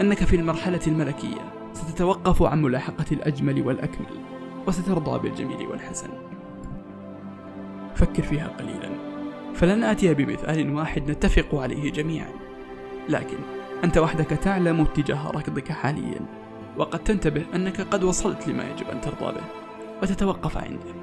أنك 0.00 0.24
في 0.24 0.36
المرحلة 0.36 0.80
الملكية. 0.86 1.63
ستتوقف 1.74 2.42
عن 2.42 2.62
ملاحقة 2.62 3.04
الأجمل 3.12 3.66
والأكمل 3.66 4.20
وسترضى 4.66 5.18
بالجميل 5.18 5.66
والحسن. 5.66 6.08
فكر 7.94 8.22
فيها 8.22 8.48
قليلا 8.48 8.90
فلن 9.54 9.84
آتي 9.84 10.14
بمثال 10.14 10.74
واحد 10.74 11.10
نتفق 11.10 11.54
عليه 11.54 11.92
جميعا. 11.92 12.30
لكن 13.08 13.36
أنت 13.84 13.98
وحدك 13.98 14.26
تعلم 14.26 14.80
اتجاه 14.80 15.30
ركضك 15.30 15.72
حاليا 15.72 16.20
وقد 16.76 16.98
تنتبه 16.98 17.44
أنك 17.54 17.80
قد 17.80 18.04
وصلت 18.04 18.48
لما 18.48 18.70
يجب 18.70 18.88
أن 18.92 19.00
ترضى 19.00 19.32
به 19.32 19.44
وتتوقف 20.02 20.56
عنده. 20.56 20.94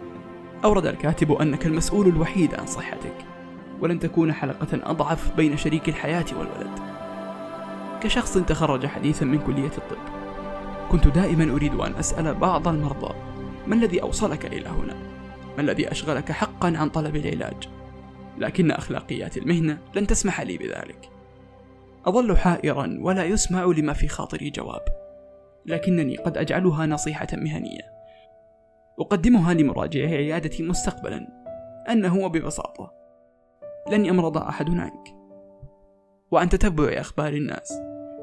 أورد 0.64 0.86
الكاتب 0.86 1.32
أنك 1.32 1.66
المسؤول 1.66 2.08
الوحيد 2.08 2.56
عن 2.56 2.66
صحتك 2.66 3.26
ولن 3.82 4.00
تكون 4.00 4.34
حلقة 4.34 4.68
أضعف 4.74 5.36
بين 5.36 5.58
شريك 5.58 5.90
الحياة 5.90 6.26
والولد. 6.32 6.80
كشخص 8.02 8.38
تخرج 8.38 8.86
حديثا 8.86 9.26
من 9.26 9.40
كلية 9.40 9.72
الطب 9.78 10.21
كنت 10.92 11.08
دائما 11.08 11.56
أريد 11.56 11.74
أن 11.74 11.94
أسأل 11.94 12.34
بعض 12.34 12.68
المرضى 12.68 13.16
ما 13.68 13.76
الذي 13.76 14.02
أوصلك 14.02 14.46
إلى 14.46 14.70
هنا؟ 14.70 14.96
ما 15.58 15.62
الذي 15.62 15.92
أشغلك 15.92 16.32
حقا 16.32 16.74
عن 16.78 16.90
طلب 16.90 17.16
العلاج؟ 17.16 17.70
لكن 18.38 18.72
أخلاقيات 18.72 19.38
المهنة 19.38 19.78
لن 19.96 20.08
تسمح 20.08 20.42
لي 20.42 20.58
بذلك. 20.58 21.10
أظل 22.06 22.38
حائرا 22.38 22.98
ولا 23.02 23.24
يسمع 23.24 23.64
لما 23.64 23.94
في 23.94 24.08
خاطري 24.08 24.50
جواب 24.50 24.82
لكنني 25.66 26.18
قد 26.18 26.38
أجعلها 26.38 26.86
نصيحة 26.86 27.28
مهنية. 27.34 27.92
أقدمها 29.00 29.54
لمراجعي 29.54 30.16
عيادتي 30.16 30.64
مستقبلا 30.64 31.28
أنه 31.90 32.18
وببساطة 32.18 32.92
لن 33.92 34.06
يمرض 34.06 34.38
أحد 34.38 34.70
عنك 34.70 35.16
وعن 36.32 36.50
تتبع 36.50 37.02
أخبار 37.02 37.34
الناس. 37.34 37.74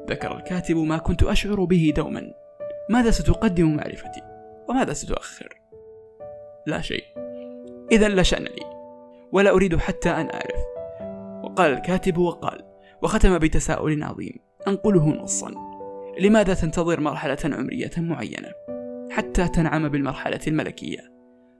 ذكر 0.09 0.37
الكاتب 0.37 0.77
ما 0.77 0.97
كنت 0.97 1.23
أشعر 1.23 1.63
به 1.63 1.93
دوما. 1.95 2.48
ماذا 2.89 3.11
ستقدم 3.11 3.75
معرفتي؟ 3.75 4.21
وماذا 4.69 4.93
ستؤخر؟ 4.93 5.61
لا 6.67 6.81
شيء. 6.81 7.03
إذا 7.91 8.07
لا 8.07 8.23
شأن 8.23 8.43
لي. 8.43 8.65
ولا 9.31 9.51
أريد 9.51 9.77
حتى 9.77 10.09
أن 10.09 10.29
أعرف. 10.29 10.65
وقال 11.43 11.73
الكاتب 11.73 12.17
وقال 12.17 12.65
وختم 13.01 13.37
بتساؤل 13.37 14.03
عظيم. 14.03 14.39
أنقله 14.67 15.07
نصا. 15.07 15.51
لماذا 16.19 16.53
تنتظر 16.53 16.99
مرحلة 16.99 17.37
عمرية 17.45 17.91
معينة؟ 17.97 18.51
حتى 19.11 19.47
تنعم 19.47 19.89
بالمرحلة 19.89 20.39
الملكية. 20.47 21.13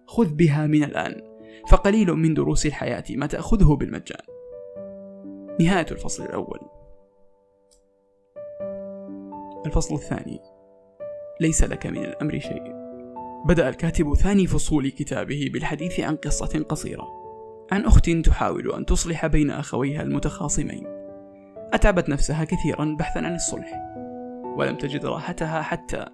خذ 0.07 0.33
بها 0.33 0.67
من 0.67 0.83
الآن. 0.83 1.21
فقليل 1.69 2.13
من 2.13 2.33
دروس 2.33 2.65
الحياة 2.65 3.03
ما 3.09 3.25
تأخذه 3.25 3.75
بالمجان. 3.75 4.21
نهاية 5.59 5.85
الفصل 5.91 6.23
الأول. 6.23 6.59
الفصل 9.65 9.95
الثاني. 9.95 10.39
ليس 11.41 11.63
لك 11.63 11.87
من 11.87 12.05
الأمر 12.05 12.39
شيء. 12.39 12.63
بدأ 13.45 13.69
الكاتب 13.69 14.13
ثاني 14.13 14.47
فصول 14.47 14.89
كتابه 14.89 15.49
بالحديث 15.53 15.99
عن 15.99 16.15
قصة 16.15 16.65
قصيرة. 16.69 17.07
عن 17.71 17.85
أخت 17.85 18.09
تحاول 18.09 18.71
أن 18.71 18.85
تصلح 18.85 19.25
بين 19.25 19.51
أخويها 19.51 20.01
المتخاصمين. 20.01 20.87
أتعبت 21.73 22.09
نفسها 22.09 22.43
كثيرا 22.43 22.95
بحثا 22.99 23.19
عن 23.19 23.35
الصلح 23.35 23.95
ولم 24.57 24.75
تجد 24.77 25.05
راحتها 25.05 25.61
حتى 25.61 26.05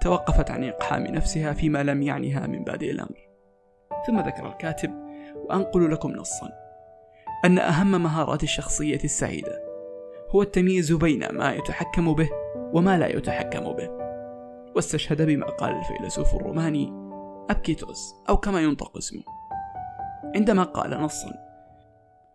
توقفت 0.00 0.50
عن 0.50 0.64
إقحام 0.64 1.02
نفسها 1.02 1.52
فيما 1.52 1.82
لم 1.82 2.02
يعنها 2.02 2.46
من 2.46 2.64
بادئ 2.64 2.90
الأمر. 2.90 3.28
ثم 4.06 4.20
ذكر 4.20 4.48
الكاتب 4.48 4.90
وأنقل 5.36 5.92
لكم 5.92 6.10
نصا. 6.10 6.48
أن 7.44 7.58
أهم 7.58 8.02
مهارات 8.02 8.42
الشخصية 8.42 9.00
السعيدة 9.04 9.62
هو 10.30 10.42
التمييز 10.42 10.92
بين 10.92 11.28
ما 11.32 11.52
يتحكم 11.52 12.14
به 12.14 12.30
وما 12.72 12.98
لا 12.98 13.16
يتحكم 13.16 13.72
به. 13.72 14.01
واستشهد 14.76 15.22
بما 15.22 15.46
قال 15.46 15.76
الفيلسوف 15.76 16.34
الروماني 16.34 16.92
أبكيتوس 17.50 18.14
أو 18.28 18.36
كما 18.36 18.60
ينطق 18.60 18.96
اسمه. 18.96 19.22
عندما 20.34 20.62
قال 20.62 20.90
نصا 20.90 21.32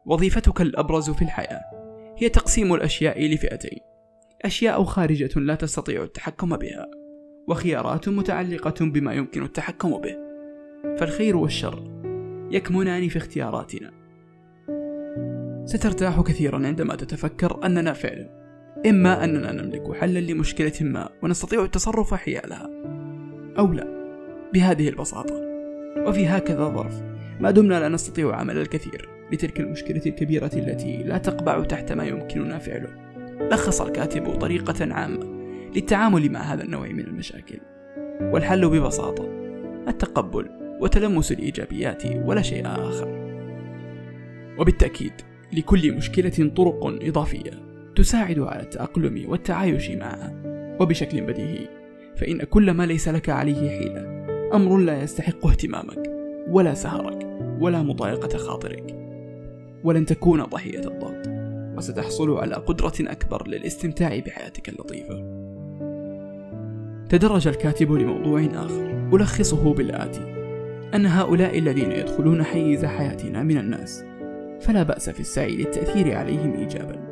وظيفتك 0.05 0.61
الأبرز 0.61 1.09
في 1.09 1.21
الحياة 1.21 1.61
هي 2.17 2.29
تقسيم 2.29 2.73
الأشياء 2.73 3.33
لفئتين 3.33 3.79
أشياء 4.45 4.83
خارجة 4.83 5.39
لا 5.39 5.55
تستطيع 5.55 6.03
التحكم 6.03 6.57
بها 6.57 6.87
وخيارات 7.47 8.09
متعلقة 8.09 8.85
بما 8.85 9.13
يمكن 9.13 9.43
التحكم 9.43 10.01
به 10.01 10.17
فالخير 10.97 11.37
والشر 11.37 12.01
يكمنان 12.51 13.07
في 13.09 13.17
اختياراتنا. 13.17 13.91
سترتاح 15.65 16.21
كثيرا 16.21 16.67
عندما 16.67 16.95
تتفكر 16.95 17.65
أننا 17.65 17.93
فعلا 17.93 18.36
إما 18.85 19.23
أننا 19.23 19.51
نملك 19.51 19.95
حلا 19.95 20.19
لمشكلة 20.19 20.73
ما 20.81 21.09
ونستطيع 21.23 21.63
التصرف 21.63 22.13
حيالها 22.13 22.69
أو 23.59 23.73
لا 23.73 23.87
بهذه 24.53 24.89
البساطة. 24.89 25.35
وفي 25.97 26.27
هكذا 26.27 26.69
ظرف 26.69 27.01
ما 27.39 27.51
دمنا 27.51 27.79
لا 27.79 27.89
نستطيع 27.89 28.35
عمل 28.35 28.57
الكثير 28.57 29.09
لتلك 29.31 29.59
المشكلة 29.59 30.01
الكبيرة 30.05 30.51
التي 30.53 31.03
لا 31.03 31.17
تقبع 31.17 31.63
تحت 31.63 31.91
ما 31.91 32.03
يمكننا 32.03 32.57
فعله. 32.57 32.89
لخص 33.51 33.81
الكاتب 33.81 34.35
طريقة 34.35 34.93
عامة 34.93 35.25
للتعامل 35.75 36.31
مع 36.31 36.39
هذا 36.39 36.63
النوع 36.63 36.87
من 36.87 36.99
المشاكل. 36.99 37.59
والحل 38.21 38.69
ببساطة 38.69 39.25
التقبل 39.87 40.49
وتلمس 40.81 41.31
الإيجابيات 41.31 42.03
ولا 42.05 42.41
شيء 42.41 42.67
آخر. 42.67 43.27
وبالتأكيد 44.59 45.13
لكل 45.53 45.93
مشكلة 45.93 46.51
طرق 46.55 46.85
إضافية. 46.85 47.66
تساعد 47.97 48.39
على 48.39 48.61
التأقلم 48.61 49.25
والتعايش 49.27 49.89
معها 49.89 50.33
وبشكل 50.79 51.21
بديهي 51.21 51.67
فإن 52.15 52.43
كل 52.43 52.71
ما 52.71 52.85
ليس 52.85 53.07
لك 53.07 53.29
عليه 53.29 53.69
حيلة 53.69 54.25
أمر 54.53 54.77
لا 54.77 55.03
يستحق 55.03 55.47
اهتمامك 55.47 56.11
ولا 56.49 56.73
سهرك 56.73 57.27
ولا 57.59 57.83
مضايقة 57.83 58.37
خاطرك. 58.37 58.95
ولن 59.83 60.05
تكون 60.05 60.43
ضحية 60.43 60.79
الضغط 60.79 61.27
وستحصل 61.77 62.37
على 62.37 62.55
قدرة 62.55 62.93
أكبر 63.01 63.47
للاستمتاع 63.47 64.19
بحياتك 64.19 64.69
اللطيفة. 64.69 65.15
تدرج 67.09 67.47
الكاتب 67.47 67.91
لموضوع 67.91 68.45
آخر 68.53 69.09
ألخصه 69.13 69.73
بالآتي 69.73 70.21
أن 70.95 71.05
هؤلاء 71.05 71.59
الذين 71.59 71.91
يدخلون 71.91 72.43
حيز 72.43 72.85
حياتنا 72.85 73.43
من 73.43 73.57
الناس 73.57 74.03
فلا 74.61 74.83
بأس 74.83 75.09
في 75.09 75.19
السعي 75.19 75.55
للتأثير 75.55 76.15
عليهم 76.17 76.53
إيجابا. 76.53 77.06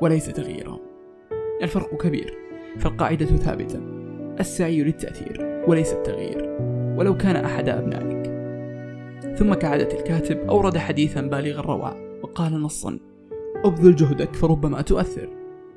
وليس 0.00 0.26
تغييرا 0.26 0.78
الفرق 1.62 1.96
كبير 1.96 2.34
فالقاعدة 2.78 3.26
ثابتة. 3.26 3.80
السعي 4.40 4.82
للتأثير 4.82 5.64
وليس 5.68 5.92
التغيير 5.92 6.56
ولو 6.96 7.16
كان 7.16 7.36
أحد 7.36 7.68
أبنائك. 7.68 8.38
ثم 9.36 9.54
كعادة 9.54 9.98
الكاتب 9.98 10.38
أورد 10.38 10.78
حديثا 10.78 11.20
بالغ 11.20 11.60
الروعة 11.60 11.96
وقال 12.22 12.60
نصا 12.60 12.98
أبذل 13.64 13.96
جهدك 13.96 14.34
فربما 14.34 14.82
تؤثر 14.82 15.28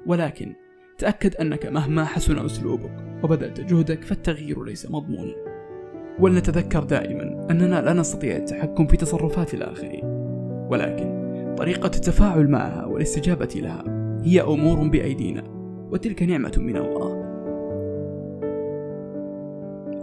ولكن 0.05 0.55
تأكد 0.97 1.35
أنك 1.35 1.65
مهما 1.65 2.05
حسن 2.05 2.45
أسلوبك 2.45 2.91
وبذلت 3.23 3.61
جهدك 3.61 4.03
فالتغيير 4.03 4.63
ليس 4.63 4.91
مضمونا 4.91 5.35
ولنتذكر 6.19 6.83
دائما 6.83 7.47
أننا 7.51 7.81
لا 7.81 7.93
نستطيع 7.93 8.35
التحكم 8.35 8.87
في 8.87 8.97
تصرفات 8.97 9.53
الآخرين 9.53 10.03
ولكن 10.69 11.21
طريقة 11.57 11.85
التفاعل 11.85 12.47
معها 12.47 12.85
والاستجابة 12.85 13.49
لها 13.55 14.00
هي 14.23 14.41
أمور 14.41 14.87
بأيدينا 14.87 15.43
وتلك 15.91 16.23
نعمة 16.23 16.53
من 16.57 16.77
الله. 16.77 17.31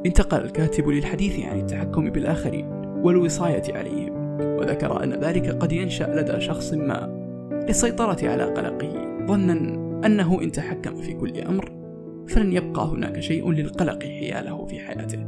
انتقل 0.07 0.45
الكاتب 0.45 0.89
للحديث 0.89 1.41
عن 1.41 1.61
التحكم 1.61 2.11
بالآخرين 2.11 2.67
والوصاية 3.05 3.63
عليهم 3.75 4.13
وذكر 4.41 5.05
أن 5.05 5.13
ذلك 5.13 5.49
قد 5.49 5.73
ينشأ 5.73 6.05
لدى 6.05 6.41
شخص 6.41 6.73
ما 6.73 7.19
للسيطرة 7.69 8.29
على 8.29 8.45
قلقه 8.45 9.27
ظنا 9.27 9.53
أنه 10.07 10.43
إن 10.43 10.53
تحكم 10.53 11.03
في 11.03 11.15
كل 11.15 11.41
أمر 11.41 11.73
فلن 12.29 12.53
يبقى 12.53 12.87
هناك 12.87 13.21
شيء 13.21 13.51
للقلق 13.51 14.03
حياله 14.03 14.67
في 14.67 14.79
حياته. 14.79 15.27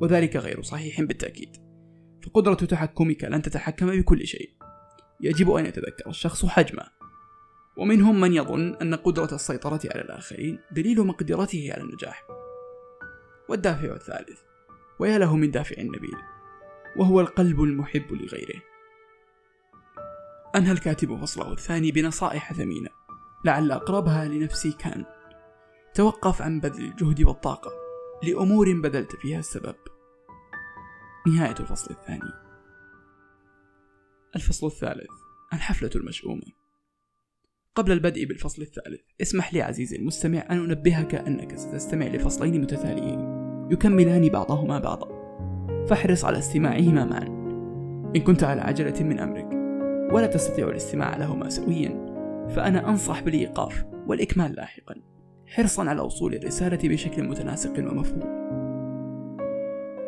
وذلك 0.00 0.36
غير 0.36 0.62
صحيح 0.62 1.02
بالتأكيد 1.02 1.56
فقدرة 2.22 2.54
تحكمك 2.54 3.24
لن 3.24 3.42
تتحكم 3.42 3.86
بكل 3.86 4.26
شيء. 4.26 4.50
يجب 5.20 5.50
أن 5.50 5.66
يتذكر 5.66 6.08
الشخص 6.08 6.46
حجمه 6.46 6.97
ومنهم 7.78 8.20
من 8.20 8.32
يظن 8.32 8.74
أن 8.74 8.94
قدرة 8.94 9.34
السيطرة 9.34 9.80
على 9.94 10.00
الآخرين 10.00 10.60
دليل 10.70 11.06
مقدرته 11.06 11.70
على 11.72 11.82
النجاح. 11.82 12.26
والدافع 13.48 13.94
الثالث 13.94 14.40
ويا 15.00 15.18
له 15.18 15.36
من 15.36 15.50
دافع 15.50 15.82
نبيل 15.82 16.16
وهو 16.96 17.20
القلب 17.20 17.62
المحب 17.62 18.12
لغيره. 18.12 18.62
أنهى 20.56 20.72
الكاتب 20.72 21.16
فصله 21.16 21.52
الثاني 21.52 21.92
بنصائح 21.92 22.52
ثمينة 22.52 22.90
لعل 23.44 23.72
أقربها 23.72 24.24
لنفسي 24.24 24.72
كان 24.72 25.04
توقف 25.94 26.42
عن 26.42 26.60
بذل 26.60 26.84
الجهد 26.84 27.22
والطاقة 27.22 27.70
لأمور 28.22 28.80
بذلت 28.80 29.16
فيها 29.16 29.38
السبب. 29.38 29.76
نهاية 31.26 31.54
الفصل 31.60 31.90
الثاني. 31.90 32.32
الفصل 34.36 34.66
الثالث 34.66 35.10
الحفلة 35.52 35.90
المشؤومة. 35.96 36.57
قبل 37.78 37.92
البدء 37.92 38.24
بالفصل 38.24 38.62
الثالث. 38.62 39.00
اسمح 39.22 39.54
لي 39.54 39.62
عزيزي 39.62 39.96
المستمع 39.96 40.44
أن 40.50 40.58
أنبهك 40.58 41.14
أنك 41.14 41.56
ستستمع 41.56 42.06
لفصلين 42.06 42.60
متتاليين. 42.60 43.20
يكملان 43.70 44.28
بعضهما 44.28 44.78
بعضا. 44.78 45.08
فاحرص 45.86 46.24
على 46.24 46.38
استماعهما 46.38 47.04
معا. 47.04 47.24
إن 48.16 48.20
كنت 48.20 48.44
على 48.44 48.60
عجلة 48.60 49.02
من 49.02 49.18
أمرك 49.18 49.48
ولا 50.12 50.26
تستطيع 50.26 50.68
الاستماع 50.68 51.16
لهما 51.16 51.48
سويا 51.48 52.06
فأنا 52.48 52.88
أنصح 52.90 53.22
بالإيقاف 53.22 53.84
والإكمال 54.06 54.52
لاحقا. 54.52 54.94
حرصا 55.46 55.88
على 55.88 56.00
وصول 56.00 56.34
الرسالة 56.34 56.88
بشكل 56.88 57.28
متناسق 57.28 57.78
ومفهوم. 57.78 58.38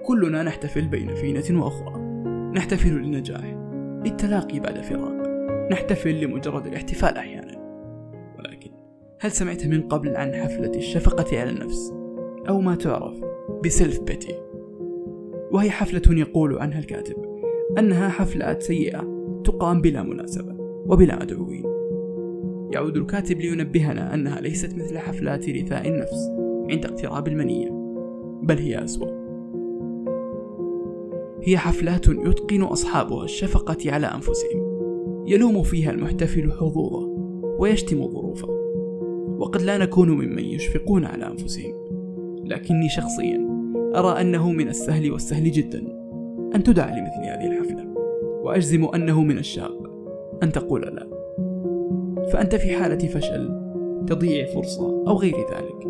كلنا 0.06 0.42
نحتفل 0.42 0.88
بين 0.88 1.14
فينة 1.14 1.64
وأخرى. 1.64 2.00
نحتفل 2.54 2.90
للنجاح. 2.90 3.44
للتلاقي 4.04 4.60
بعد 4.60 4.80
فراق. 4.80 5.30
نحتفل 5.72 6.20
لمجرد 6.20 6.66
الاحتفال 6.66 7.16
أحيانا. 7.16 7.39
ولكن 8.40 8.70
هل 9.20 9.32
سمعت 9.32 9.66
من 9.66 9.82
قبل 9.82 10.16
عن 10.16 10.34
حفلة 10.34 10.72
الشفقة 10.74 11.40
على 11.40 11.50
النفس؟ 11.50 11.92
أو 12.48 12.60
ما 12.60 12.74
تعرف 12.74 13.20
بسيلف 13.64 14.00
بيتي. 14.00 14.34
وهي 15.52 15.70
حفلة 15.70 16.18
يقول 16.18 16.58
عنها 16.58 16.78
الكاتب 16.78 17.16
أنها 17.78 18.08
حفلات 18.08 18.62
سيئة 18.62 19.20
تقام 19.44 19.80
بلا 19.80 20.02
مناسبة 20.02 20.54
وبلا 20.86 21.16
مدعوين 21.16 21.64
يعود 22.72 22.96
الكاتب 22.96 23.40
لينبهنا 23.40 24.14
أنها 24.14 24.40
ليست 24.40 24.74
مثل 24.74 24.98
حفلات 24.98 25.48
رثاء 25.48 25.88
النفس 25.88 26.30
عند 26.70 26.86
اقتراب 26.86 27.28
المنية 27.28 27.68
بل 28.42 28.58
هي 28.58 28.84
أسوأ. 28.84 29.20
هي 31.42 31.58
حفلات 31.58 32.08
يتقن 32.08 32.62
أصحابها 32.62 33.24
الشفقة 33.24 33.92
على 33.92 34.06
أنفسهم 34.06 34.70
يلوم 35.26 35.62
فيها 35.62 35.90
المحتفل 35.90 36.52
حظوظه 36.52 37.06
ويشتم 37.58 37.96
ظروفه 37.96 38.19
وقد 39.40 39.62
لا 39.62 39.78
نكون 39.78 40.10
ممن 40.10 40.44
يشفقون 40.44 41.04
على 41.04 41.26
أنفسهم. 41.26 41.74
لكني 42.44 42.88
شخصيا 42.88 43.48
أرى 43.96 44.20
أنه 44.20 44.52
من 44.52 44.68
السهل 44.68 45.12
والسهل 45.12 45.50
جدا 45.50 45.78
أن 46.54 46.62
تدعى 46.62 47.00
لمثل 47.00 47.20
هذه 47.20 47.46
الحفلة 47.46 47.94
وأجزم 48.42 48.84
أنه 48.94 49.22
من 49.22 49.38
الشاق 49.38 49.90
أن 50.42 50.52
تقول 50.52 50.80
لا. 50.80 51.08
فأنت 52.32 52.54
في 52.54 52.76
حالة 52.76 53.08
فشل 53.08 53.50
تضييع 54.06 54.46
فرصة 54.46 55.04
أو 55.08 55.16
غير 55.16 55.36
ذلك. 55.36 55.86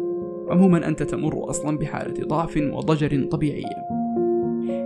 عموما 0.51 0.89
أنت 0.89 1.03
تمر 1.03 1.51
أصلا 1.51 1.79
بحالة 1.79 2.27
ضعف 2.27 2.57
وضجر 2.57 3.25
طبيعية 3.25 3.87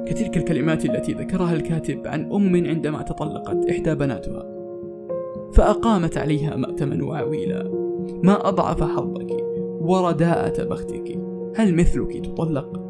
كتلك 0.07 0.37
الكلمات 0.37 0.85
التي 0.85 1.13
ذكرها 1.13 1.55
الكاتب 1.55 2.07
عن 2.07 2.33
أم 2.33 2.67
عندما 2.67 3.03
تطلقت 3.03 3.71
إحدى 3.71 3.95
بناتها 3.95 4.47
فأقامت 5.53 6.19
عليها 6.19 6.57
مأتما 6.57 7.05
وعويلا. 7.05 7.84
ما 8.23 8.49
أضعف 8.49 8.83
حظك 8.83 9.37
ورداءة 9.81 10.65
بختك؟ 10.65 11.19
هل 11.57 11.77
مثلك 11.77 12.27
تطلق؟ 12.27 12.81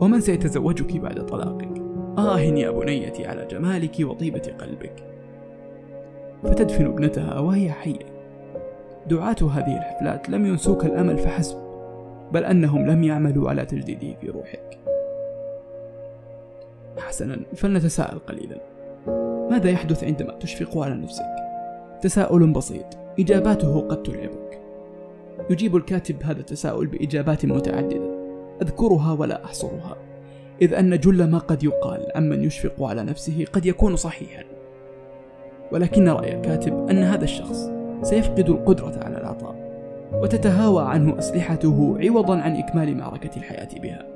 ومن 0.00 0.20
سيتزوجك 0.20 0.96
بعد 0.96 1.26
طلاقك؟ 1.26 1.82
آه 2.18 2.40
يا 2.40 2.70
بنيتي 2.70 3.26
على 3.26 3.46
جمالك 3.50 3.96
وطيبة 4.00 4.54
قلبك. 4.60 4.94
فتدفن 6.42 6.86
ابنتها 6.86 7.38
وهي 7.38 7.70
حية. 7.70 8.14
دعاة 9.06 9.36
هذه 9.42 9.76
الحفلات 9.76 10.30
لم 10.30 10.46
ينسوك 10.46 10.84
الأمل 10.84 11.18
فحسب. 11.18 11.58
بل 12.32 12.44
أنهم 12.44 12.86
لم 12.86 13.04
يعملوا 13.04 13.50
على 13.50 13.66
تجديده 13.66 14.14
في 14.20 14.28
روحك. 14.28 14.78
حسنا 16.98 17.40
فلنتساءل 17.54 18.18
قليلا. 18.18 18.56
ماذا 19.50 19.70
يحدث 19.70 20.04
عندما 20.04 20.32
تشفق 20.32 20.78
على 20.78 20.94
نفسك؟ 20.94 21.24
تساؤل 22.00 22.52
بسيط. 22.52 22.86
إجاباته 23.18 23.80
قد 23.80 24.02
ترعبك. 24.02 24.43
يجيب 25.50 25.76
الكاتب 25.76 26.22
هذا 26.22 26.40
التساؤل 26.40 26.86
بإجابات 26.86 27.46
متعددة. 27.46 28.14
أذكرها 28.62 29.12
ولا 29.12 29.44
أحصرها. 29.44 29.96
إذ 30.62 30.74
أن 30.74 30.98
جل 30.98 31.30
ما 31.30 31.38
قد 31.38 31.64
يقال 31.64 32.06
عمن 32.14 32.44
يشفق 32.44 32.82
على 32.82 33.02
نفسه 33.02 33.44
قد 33.52 33.66
يكون 33.66 33.96
صحيحا. 33.96 34.44
ولكن 35.72 36.08
رأي 36.08 36.36
الكاتب 36.36 36.88
أن 36.90 36.98
هذا 36.98 37.24
الشخص 37.24 37.70
سيفقد 38.02 38.48
القدرة 38.48 39.04
على 39.04 39.18
العطاء 39.18 39.64
وتتهاوى 40.12 40.84
عنه 40.84 41.18
أسلحته 41.18 41.96
عوضا 42.00 42.40
عن 42.40 42.56
إكمال 42.56 42.96
معركة 42.96 43.30
الحياة 43.36 43.68
بها. 43.82 44.06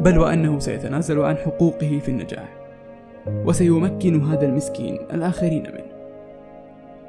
بل 0.00 0.18
وأنه 0.18 0.58
سيتنازل 0.58 1.20
عن 1.20 1.36
حقوقه 1.36 1.98
في 1.98 2.08
النجاح 2.08 2.56
وسيمكن 3.28 4.22
هذا 4.22 4.46
المسكين 4.46 4.98
الآخرين 5.14 5.62
منه. 5.62 5.96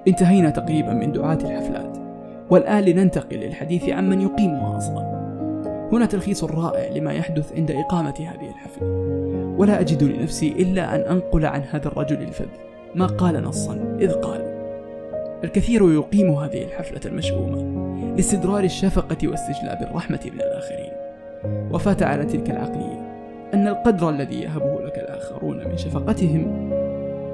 انتهينا 0.07 0.49
تقريبا 0.49 0.93
من 0.93 1.11
دعاة 1.11 1.37
الحفلات. 1.43 2.06
والآن 2.49 2.83
لننتقل 2.83 3.37
للحديث 3.37 3.89
عن 3.89 4.09
من 4.09 4.21
يقيمها 4.21 4.77
أصلا. 4.77 5.17
هنا 5.91 6.05
تلخيص 6.05 6.43
رائع 6.43 6.89
لما 6.95 7.13
يحدث 7.13 7.53
عند 7.53 7.71
إقامة 7.71 8.13
هذه 8.19 8.49
الحفلة. 8.49 8.87
ولا 9.57 9.79
أجد 9.79 10.03
لنفسي 10.03 10.47
إلا 10.47 10.95
أن 10.95 11.01
أنقل 11.01 11.45
عن 11.45 11.61
هذا 11.71 11.87
الرجل 11.87 12.21
الفذ. 12.21 12.47
ما 12.95 13.05
قال 13.05 13.43
نصا 13.43 13.97
إذ 13.99 14.11
قال 14.11 14.57
الكثير 15.43 15.93
يقيم 15.93 16.31
هذه 16.31 16.63
الحفلة 16.63 17.01
المشؤومة 17.05 17.87
لاستدرار 18.15 18.63
الشفقة 18.63 19.27
واستجلاب 19.27 19.81
الرحمة 19.81 20.19
من 20.33 20.41
الآخرين. 20.41 20.91
وفات 21.71 22.03
على 22.03 22.25
تلك 22.25 22.49
العقلية 22.49 23.07
أن 23.53 23.67
القدر 23.67 24.09
الذي 24.09 24.41
يهبه 24.41 24.81
لك 24.81 24.97
الآخرون 24.97 25.67
من 25.67 25.77
شفقتهم 25.77 26.69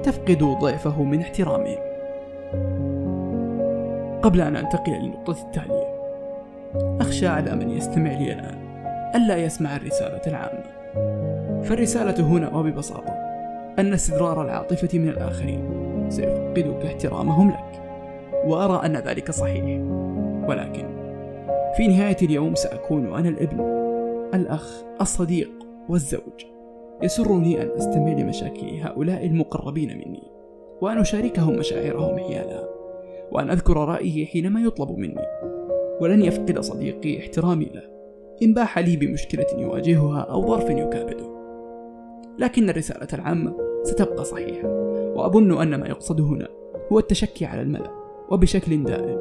تفقد 0.02 0.38
ضعفه 0.38 1.02
من 1.02 1.20
احترامهم. 1.20 1.78
قبل 4.24 4.40
أن 4.40 4.56
أنتقل 4.56 4.92
للنقطة 4.92 5.42
التالية. 5.42 5.94
أخشى 7.00 7.26
على 7.26 7.54
من 7.54 7.70
يستمع 7.70 8.10
لي 8.10 8.32
الآن 8.32 8.58
ألا 9.14 9.36
يسمع 9.36 9.76
الرسالة 9.76 10.20
العامة. 10.26 10.64
فالرسالة 11.62 12.26
هنا 12.26 12.56
وببساطة 12.56 13.12
أن 13.78 13.92
استدرار 13.92 14.42
العاطفة 14.42 14.98
من 14.98 15.08
الآخرين 15.08 15.64
سيفقدك 16.08 16.86
احترامهم 16.86 17.50
لك 17.50 17.82
وأرى 18.46 18.86
أن 18.86 18.96
ذلك 18.96 19.30
صحيح. 19.30 19.64
ولكن 20.48 20.86
في 21.76 21.88
نهاية 21.88 22.16
اليوم 22.22 22.54
سأكون 22.54 23.14
أنا 23.14 23.28
الابن 23.28 23.60
الأخ 24.34 24.82
الصديق 25.00 25.50
والزوج. 25.88 26.44
يسرني 27.02 27.62
أن 27.62 27.70
أستمع 27.76 28.12
لمشاكل 28.12 28.66
هؤلاء 28.82 29.26
المقربين 29.26 29.98
مني 29.98 30.22
وأن 30.80 30.98
أشاركهم 30.98 31.56
مشاعرهم 31.56 32.18
حيالها 32.18 32.73
وأن 33.32 33.50
أذكر 33.50 33.76
رأيه 33.76 34.26
حينما 34.26 34.60
يطلب 34.60 34.98
مني. 34.98 35.26
ولن 36.00 36.22
يفقد 36.22 36.60
صديقي 36.60 37.18
احترامي 37.18 37.64
له. 37.64 37.82
إن 38.42 38.54
باح 38.54 38.78
لي 38.78 38.96
بمشكلة 38.96 39.46
يواجهها 39.58 40.20
أو 40.20 40.46
ظرف 40.46 40.70
يكابده. 40.70 41.34
لكن 42.38 42.70
الرسالة 42.70 43.08
العامة 43.12 43.56
ستبقى 43.82 44.24
صحيحة. 44.24 44.68
وأظن 45.16 45.62
أن 45.62 45.80
ما 45.80 45.86
يقصد 45.88 46.20
هنا 46.20 46.48
هو 46.92 46.98
التشكي 46.98 47.44
على 47.44 47.60
الملأ 47.60 47.90
وبشكل 48.30 48.84
دائم. 48.84 49.18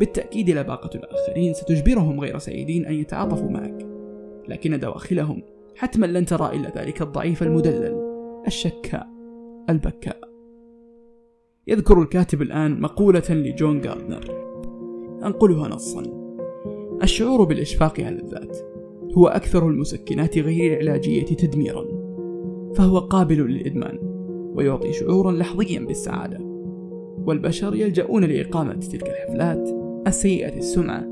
بالتأكيد 0.00 0.50
لباقة 0.50 0.90
الآخرين 0.94 1.54
ستجبرهم 1.54 2.20
غير 2.20 2.38
سعيدين 2.38 2.86
أن 2.86 2.94
يتعاطفوا 2.94 3.50
معك. 3.50 3.86
لكن 4.48 4.80
دواخلهم 4.80 5.42
حتما 5.76 6.06
لن 6.06 6.24
ترى 6.24 6.56
إلا 6.56 6.70
ذلك 6.76 7.02
الضعيف 7.02 7.42
المدلل 7.42 8.12
الشكاء 8.46 9.06
البكاء. 9.70 10.31
يذكر 11.66 12.02
الكاتب 12.02 12.42
الآن 12.42 12.80
مقولة 12.80 13.22
لجون 13.30 13.80
جاردنر 13.80 14.24
أنقلها 15.24 15.68
نصا. 15.68 16.02
الشعور 17.02 17.44
بالإشفاق 17.44 18.00
على 18.00 18.20
الذات 18.20 18.58
هو 19.18 19.26
أكثر 19.26 19.68
المسكنات 19.68 20.38
غير 20.38 20.80
العلاجية 20.80 21.24
تدميرا 21.24 21.84
فهو 22.74 22.98
قابل 22.98 23.36
للإدمان 23.36 23.98
ويعطي 24.54 24.92
شعورا 24.92 25.32
لحظيا 25.32 25.80
بالسعادة. 25.80 26.38
والبشر 27.26 27.74
يلجؤون 27.74 28.24
لإقامة 28.24 28.74
تلك 28.74 29.08
الحفلات 29.08 29.68
السيئة 30.06 30.58
السمعة 30.58 31.06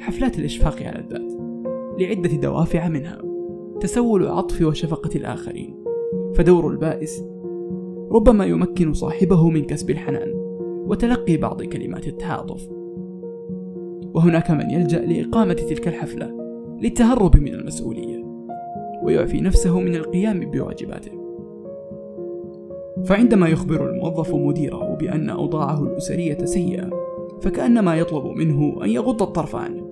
حفلات 0.00 0.38
الإشفاق 0.38 0.82
على 0.82 0.98
الذات 0.98 1.32
لعدة 1.98 2.36
دوافع 2.36 2.88
منها 2.88 3.22
تسول 3.80 4.26
عطف 4.26 4.62
وشفقة 4.62 5.10
الآخرين 5.16 5.84
فدور 6.34 6.70
البائس 6.70 7.24
ربما 8.14 8.44
يمكن 8.44 8.92
صاحبه 8.92 9.48
من 9.48 9.64
كسب 9.64 9.90
الحنان 9.90 10.32
وتلقي 10.86 11.36
بعض 11.36 11.62
كلمات 11.62 12.06
التعاطف 12.06 12.68
وهناك 14.14 14.50
من 14.50 14.70
يلجأ 14.70 14.98
لإقامة 14.98 15.54
تلك 15.54 15.88
الحفلة 15.88 16.30
للتهرب 16.82 17.36
من 17.36 17.54
المسؤولية 17.54 18.24
ويعفي 19.02 19.40
نفسه 19.40 19.80
من 19.80 19.94
القيام 19.94 20.50
بواجباته. 20.50 21.10
فعندما 23.04 23.48
يخبر 23.48 23.90
الموظف 23.90 24.34
مديره 24.34 24.94
بأن 24.94 25.30
أوضاعه 25.30 25.82
الأسرية 25.82 26.44
سيئة 26.44 26.90
فكأنما 27.40 27.96
يطلب 27.96 28.26
منه 28.26 28.84
أن 28.84 28.90
يغض 28.90 29.22
الطرف 29.22 29.56
عنه 29.56 29.82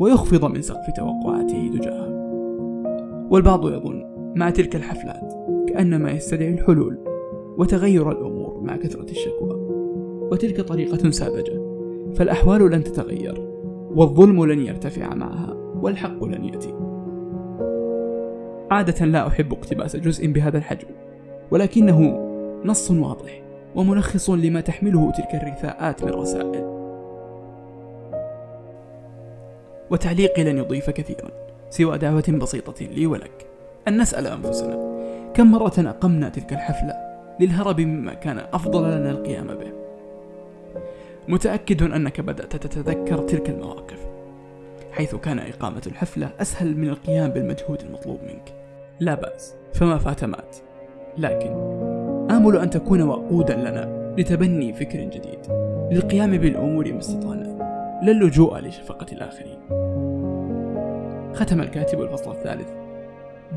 ويخفض 0.00 0.44
من 0.44 0.62
سقف 0.62 0.90
توقعاته 0.96 1.70
تجاهه. 1.78 2.16
والبعض 3.30 3.68
يظن 3.68 4.02
مع 4.36 4.50
تلك 4.50 4.76
الحفلات 4.76 5.32
كأنما 5.68 6.10
يستدعي 6.10 6.54
الحلول 6.54 7.05
وتغير 7.58 8.10
الأمور 8.10 8.60
مع 8.60 8.76
كثرة 8.76 9.10
الشكوى. 9.10 9.54
وتلك 10.32 10.60
طريقة 10.60 11.10
ساذجة. 11.10 11.66
فالأحوال 12.14 12.70
لن 12.70 12.84
تتغير 12.84 13.40
والظلم 13.94 14.44
لن 14.44 14.60
يرتفع 14.60 15.14
معها 15.14 15.54
والحق 15.82 16.24
لن 16.24 16.44
يأتي. 16.44 16.74
عادة 18.70 19.06
لا 19.06 19.26
أحب 19.26 19.52
اقتباس 19.52 19.96
جزء 19.96 20.26
بهذا 20.26 20.58
الحجم 20.58 20.88
ولكنه 21.50 22.00
نص 22.64 22.90
واضح 22.90 23.42
وملخص 23.74 24.30
لما 24.30 24.60
تحمله 24.60 25.10
تلك 25.10 25.42
الرثاءات 25.42 26.04
من 26.04 26.10
رسائل. 26.10 26.76
وتعليقي 29.90 30.44
لن 30.44 30.58
يضيف 30.58 30.90
كثيرا 30.90 31.30
سوى 31.70 31.98
دعوة 31.98 32.38
بسيطة 32.42 32.84
لي 32.84 33.06
ولك 33.06 33.46
أن 33.88 34.00
نسأل 34.00 34.26
أنفسنا 34.26 34.96
كم 35.34 35.50
مرة 35.50 35.74
أقمنا 35.78 36.28
تلك 36.28 36.52
الحفلة؟ 36.52 37.05
للهرب 37.40 37.80
مما 37.80 38.14
كان 38.14 38.38
أفضل 38.38 38.82
لنا 38.82 39.10
القيام 39.10 39.46
به. 39.46 39.72
متأكد 41.28 41.82
أنك 41.82 42.20
بدأت 42.20 42.56
تتذكر 42.56 43.18
تلك 43.18 43.50
المواقف 43.50 44.06
حيث 44.92 45.14
كان 45.14 45.38
إقامة 45.38 45.82
الحفلة 45.86 46.30
أسهل 46.40 46.76
من 46.76 46.88
القيام 46.88 47.30
بالمجهود 47.30 47.80
المطلوب 47.80 48.20
منك. 48.22 48.54
لا 49.00 49.14
بأس 49.14 49.54
فما 49.74 49.98
فات 49.98 50.24
مات. 50.24 50.56
لكن 51.18 51.50
آمل 52.30 52.56
أن 52.56 52.70
تكون 52.70 53.02
وقودا 53.02 53.56
لنا 53.56 54.14
لتبني 54.18 54.72
فكر 54.72 54.98
جديد. 54.98 55.38
للقيام 55.92 56.38
بالأمور 56.38 56.92
ما 56.92 56.98
استطعنا. 56.98 57.56
لا 58.02 58.12
اللجوء 58.12 58.58
لشفقة 58.58 59.06
الآخرين. 59.12 59.58
ختم 61.34 61.60
الكاتب 61.60 62.02
الفصل 62.02 62.30
الثالث 62.30 62.68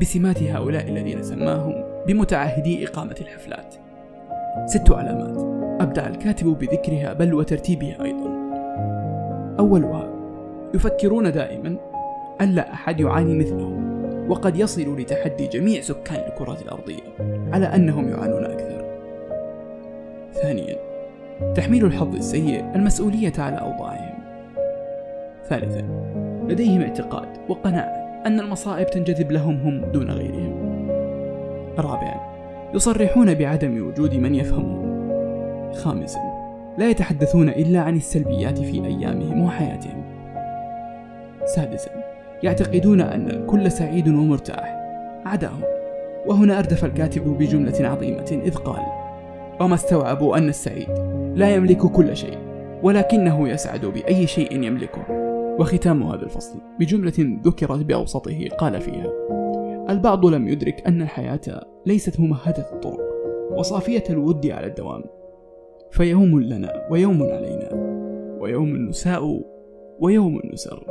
بسمات 0.00 0.42
هؤلاء 0.42 0.88
الذين 0.88 1.22
سماهم 1.22 1.84
بمتعهدي 2.06 2.86
إقامة 2.86 3.14
الحفلات. 3.20 3.74
ست 4.66 4.90
علامات. 4.90 5.60
أبدع 5.82 6.06
الكاتب 6.06 6.46
بذكرها 6.46 7.12
بل 7.12 7.34
وترتيبها 7.34 8.04
أيضا. 8.04 8.30
أولها 9.58 10.08
يفكرون 10.74 11.32
دائما 11.32 11.76
أن 12.40 12.48
لا 12.48 12.72
أحد 12.72 13.00
يعاني 13.00 13.38
مثلهم 13.38 13.90
وقد 14.30 14.56
يصل 14.56 15.00
لتحدي 15.00 15.46
جميع 15.46 15.80
سكان 15.80 16.32
الكرة 16.32 16.58
الأرضية 16.62 17.02
على 17.52 17.66
أنهم 17.66 18.08
يعانون 18.08 18.44
أكثر. 18.44 18.84
ثانيا 20.32 20.76
تحميل 21.54 21.84
الحظ 21.84 22.14
السيء 22.14 22.64
المسؤولية 22.74 23.32
على 23.38 23.56
أوضاعهم. 23.56 24.18
ثالثا 25.48 25.84
لديهم 26.48 26.82
اعتقاد 26.82 27.28
وقناعة 27.48 28.22
أن 28.26 28.40
المصائب 28.40 28.86
تنجذب 28.86 29.32
لهم 29.32 29.56
هم 29.56 29.92
دون 29.92 30.10
غيرهم. 30.10 30.59
رابعا 31.78 32.20
يصرحون 32.74 33.34
بعدم 33.34 33.86
وجود 33.88 34.14
من 34.14 34.34
يفهمهم. 34.34 34.90
خامسا 35.74 36.20
لا 36.78 36.90
يتحدثون 36.90 37.48
إلا 37.48 37.80
عن 37.80 37.96
السلبيات 37.96 38.58
في 38.58 38.84
أيامهم 38.84 39.44
وحياتهم. 39.44 40.02
سادسا 41.44 41.90
يعتقدون 42.42 43.00
أن 43.00 43.30
الكل 43.30 43.72
سعيد 43.72 44.08
ومرتاح 44.08 44.76
عداهم. 45.26 45.62
وهنا 46.26 46.58
أردف 46.58 46.84
الكاتب 46.84 47.38
بجملة 47.38 47.88
عظيمة 47.88 48.40
إذ 48.44 48.54
قال 48.54 48.82
وما 49.60 49.74
استوعبوا 49.74 50.38
أن 50.38 50.48
السعيد 50.48 50.88
لا 51.34 51.54
يملك 51.54 51.78
كل 51.78 52.16
شيء 52.16 52.38
ولكنه 52.82 53.48
يسعد 53.48 53.86
بأي 53.86 54.26
شيء 54.26 54.62
يملكه. 54.62 55.02
وختام 55.58 56.02
هذا 56.02 56.22
الفصل 56.22 56.58
بجملة 56.78 57.38
ذكرت 57.44 57.84
بأوسطه 57.84 58.48
قال 58.58 58.80
فيها 58.80 59.06
البعض 59.90 60.26
لم 60.26 60.48
يدرك 60.48 60.86
أن 60.86 61.02
الحياة 61.02 61.40
ليست 61.86 62.20
ممهدة 62.20 62.72
الطرق 62.72 63.00
وصافية 63.50 64.04
الود 64.10 64.46
على 64.46 64.66
الدوام. 64.66 65.04
فيوم 65.90 66.40
لنا 66.40 66.88
ويوم 66.90 67.22
علينا 67.22 67.68
ويوم 68.40 68.76
نساء 68.76 69.42
ويوم 70.00 70.40
نسر. 70.52 70.86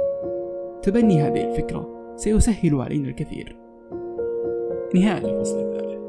تبني 0.82 1.22
هذه 1.22 1.50
الفكرة 1.50 2.14
سيسهل 2.16 2.76
علينا 2.76 3.10
الكثير. 3.10 3.56
نهاية 4.96 5.26
الفصل 5.26 5.60
الثالث. 5.60 6.00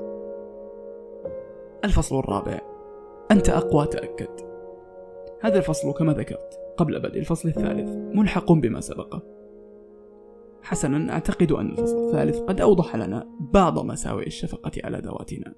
الفصل 1.84 2.18
الرابع. 2.18 2.60
أنت 3.30 3.48
أقوى 3.50 3.86
تأكد. 3.86 4.40
هذا 5.40 5.58
الفصل 5.58 5.92
كما 5.92 6.12
ذكرت 6.12 6.60
قبل 6.76 7.00
بدء 7.00 7.18
الفصل 7.18 7.48
الثالث 7.48 7.90
ملحق 8.18 8.52
بما 8.52 8.80
سبقه 8.80 9.22
حسنا 10.62 11.12
أعتقد 11.12 11.52
أن 11.52 11.70
الفصل 11.70 12.06
الثالث 12.06 12.38
قد 12.38 12.60
أوضح 12.60 12.96
لنا 12.96 13.28
بعض 13.40 13.86
مساوئ 13.86 14.26
الشفقة 14.26 14.72
على 14.84 14.98
ذواتنا. 14.98 15.54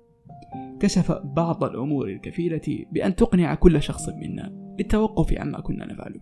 كشف 0.81 1.13
بعض 1.13 1.65
الأمور 1.65 2.09
الكفيلة 2.09 2.85
بأن 2.93 3.17
تقنع 3.17 3.55
كل 3.55 3.83
شخص 3.83 4.09
منا 4.09 4.75
للتوقف 4.79 5.39
عما 5.39 5.61
كنا 5.61 5.93
نفعله. 5.93 6.21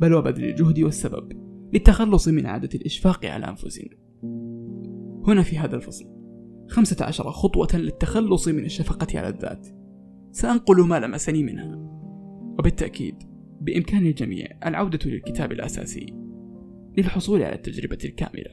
بل 0.00 0.14
وبذل 0.14 0.44
الجهد 0.44 0.80
والسبب 0.80 1.32
للتخلص 1.72 2.28
من 2.28 2.46
عادة 2.46 2.68
الإشفاق 2.74 3.26
على 3.26 3.48
أنفسنا. 3.48 3.90
هنا 5.26 5.42
في 5.42 5.58
هذا 5.58 5.76
الفصل 5.76 6.04
خمسة 6.68 7.04
عشر 7.04 7.30
خطوة 7.30 7.68
للتخلص 7.74 8.48
من 8.48 8.64
الشفقة 8.64 9.18
على 9.18 9.28
الذات. 9.28 9.68
سأنقل 10.30 10.80
ما 10.80 11.00
لمسني 11.00 11.42
منها. 11.42 11.76
وبالتأكيد 12.58 13.14
بإمكان 13.60 14.06
الجميع 14.06 14.46
العودة 14.66 14.98
للكتاب 15.06 15.52
الأساسي. 15.52 16.23
للحصول 16.96 17.42
على 17.42 17.54
التجربة 17.54 17.98
الكاملة. 18.04 18.50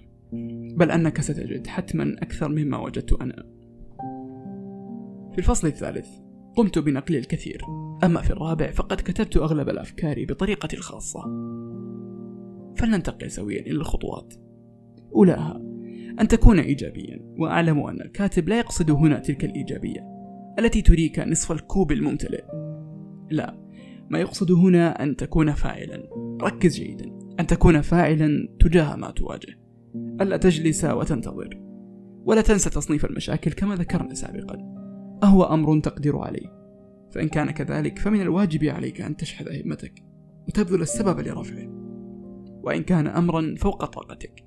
بل 0.77 0.91
أنك 0.91 1.21
ستجد 1.21 1.67
حتما 1.67 2.15
أكثر 2.19 2.49
مما 2.49 2.77
وجدت 2.77 3.13
أنا. 3.13 3.45
في 5.31 5.37
الفصل 5.37 5.67
الثالث 5.67 6.07
قمت 6.55 6.79
بنقل 6.79 7.15
الكثير. 7.15 7.61
أما 8.03 8.21
في 8.21 8.31
الرابع 8.31 8.71
فقد 8.71 8.97
كتبت 8.97 9.37
أغلب 9.37 9.69
الأفكار 9.69 10.25
بطريقتي 10.25 10.77
الخاصة. 10.77 11.21
فلننتقل 12.75 13.31
سويا 13.31 13.61
إلى 13.61 13.71
الخطوات. 13.71 14.33
أولاها 15.15 15.61
أن 16.19 16.27
تكون 16.27 16.59
إيجابيا. 16.59 17.35
وأعلم 17.37 17.79
أن 17.79 18.01
الكاتب 18.01 18.49
لا 18.49 18.59
يقصد 18.59 18.91
هنا 18.91 19.19
تلك 19.19 19.45
الإيجابية 19.45 20.07
التي 20.59 20.81
تريك 20.81 21.19
نصف 21.19 21.51
الكوب 21.51 21.91
الممتلئ. 21.91 22.43
لا 23.29 23.57
ما 24.09 24.19
يقصد 24.19 24.51
هنا 24.51 25.03
أن 25.03 25.15
تكون 25.15 25.51
فاعلا. 25.51 26.09
ركز 26.41 26.75
جيدا. 26.75 27.20
أن 27.41 27.47
تكون 27.47 27.81
فاعلا 27.81 28.47
تجاه 28.59 28.95
ما 28.95 29.11
تواجه. 29.11 29.59
ألا 29.95 30.37
تجلس 30.37 30.85
وتنتظر. 30.85 31.61
ولا 32.25 32.41
تنسى 32.41 32.69
تصنيف 32.69 33.05
المشاكل 33.05 33.51
كما 33.51 33.75
ذكرنا 33.75 34.13
سابقا. 34.13 34.57
أهو 35.23 35.43
أمر 35.43 35.79
تقدر 35.79 36.17
عليه. 36.17 36.47
فإن 37.11 37.27
كان 37.27 37.51
كذلك 37.51 37.99
فمن 37.99 38.21
الواجب 38.21 38.63
عليك 38.63 39.01
أن 39.01 39.17
تشحذ 39.17 39.45
همتك 39.65 40.03
وتبذل 40.47 40.81
السبب 40.81 41.19
لرفعه. 41.19 41.67
وإن 42.63 42.83
كان 42.83 43.07
أمرا 43.07 43.55
فوق 43.57 43.85
طاقتك. 43.85 44.43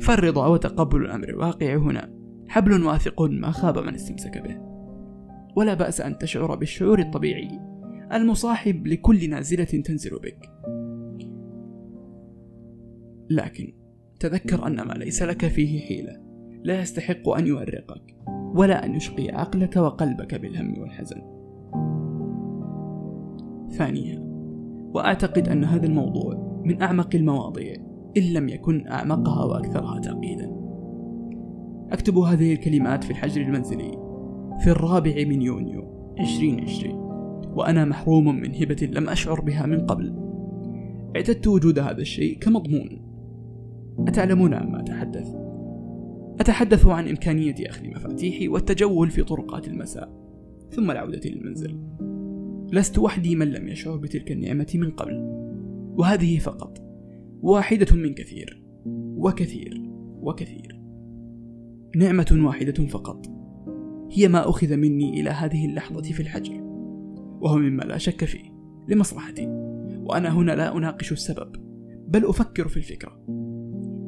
فالرضا 0.00 0.46
وتقبل 0.46 1.04
الأمر 1.04 1.28
الواقع 1.28 1.76
هنا. 1.76 2.14
حبل 2.48 2.82
واثق 2.82 3.22
ما 3.22 3.50
خاب 3.50 3.78
من 3.78 3.94
استمسك 3.94 4.38
به. 4.38 4.58
ولا 5.56 5.74
بأس 5.74 6.00
أن 6.00 6.18
تشعر 6.18 6.54
بالشعور 6.54 6.98
الطبيعي 6.98 7.60
المصاحب 8.12 8.86
لكل 8.86 9.30
نازلة 9.30 9.64
تنزل 9.64 10.10
بك. 10.10 10.38
لكن 13.30 13.72
تذكر 14.20 14.66
أن 14.66 14.82
ما 14.82 14.92
ليس 14.92 15.22
لك 15.22 15.46
فيه 15.46 15.80
حيلة. 15.80 16.12
لا 16.64 16.80
يستحق 16.80 17.28
أن 17.28 17.46
يؤرقك 17.46 18.16
ولا 18.54 18.84
أن 18.84 18.94
يشقي 18.94 19.28
عقلك 19.28 19.76
وقلبك 19.76 20.34
بالهم 20.34 20.78
والحزن. 20.78 21.22
ثانيا 23.70 24.26
وأعتقد 24.94 25.48
أن 25.48 25.64
هذا 25.64 25.86
الموضوع 25.86 26.62
من 26.64 26.82
أعمق 26.82 27.10
المواضيع 27.14 27.74
إن 28.16 28.22
لم 28.22 28.48
يكن 28.48 28.88
أعمقها 28.88 29.44
وأكثرها 29.44 30.00
تعقيدا 30.00 30.50
أكتب 31.90 32.18
هذه 32.18 32.52
الكلمات 32.52 33.04
في 33.04 33.10
الحجر 33.10 33.40
المنزلي 33.40 33.90
في 34.60 34.70
الرابع 34.70 35.14
من 35.28 35.42
يونيو 35.42 36.14
2020 36.20 36.94
وأنا 37.54 37.84
محروم 37.84 38.40
من 38.40 38.54
هبة 38.54 38.88
لم 38.92 39.08
أشعر 39.08 39.40
بها 39.40 39.66
من 39.66 39.86
قبل. 39.86 40.14
اعتدت 41.16 41.46
وجود 41.46 41.78
هذا 41.78 42.00
الشيء 42.00 42.38
كمضمون. 42.38 43.05
أتعلمون 43.98 44.54
عما 44.54 44.80
أتحدث؟ 44.80 45.34
أتحدث 46.40 46.86
عن 46.86 47.08
إمكانية 47.08 47.54
أخذ 47.60 47.86
مفاتيحي 47.86 48.48
والتجول 48.48 49.10
في 49.10 49.22
طرقات 49.22 49.68
المساء 49.68 50.26
ثم 50.70 50.90
العودة 50.90 51.20
للمنزل 51.24 51.80
لست 52.72 52.98
وحدي 52.98 53.36
من 53.36 53.52
لم 53.52 53.68
يشعر 53.68 53.96
بتلك 53.96 54.32
النعمة 54.32 54.72
من 54.74 54.90
قبل 54.90 55.14
وهذه 55.98 56.38
فقط 56.38 56.78
واحدة 57.42 57.96
من 57.96 58.14
كثير 58.14 58.62
وكثير 59.16 59.82
وكثير. 60.20 60.80
نعمة 61.96 62.38
واحدة 62.46 62.86
فقط 62.86 63.26
هي 64.12 64.28
ما 64.28 64.50
أخذ 64.50 64.76
مني 64.76 65.20
إلى 65.20 65.30
هذه 65.30 65.66
اللحظة 65.66 66.02
في 66.02 66.20
الحجر 66.20 66.60
وهو 67.40 67.56
مما 67.56 67.82
لا 67.82 67.98
شك 67.98 68.24
فيه 68.24 68.50
لمصلحتي 68.88 69.46
وأنا 70.00 70.34
هنا 70.34 70.52
لا 70.52 70.76
أناقش 70.76 71.12
السبب 71.12 71.56
بل 72.08 72.24
أفكر 72.24 72.68
في 72.68 72.76
الفكرة. 72.76 73.45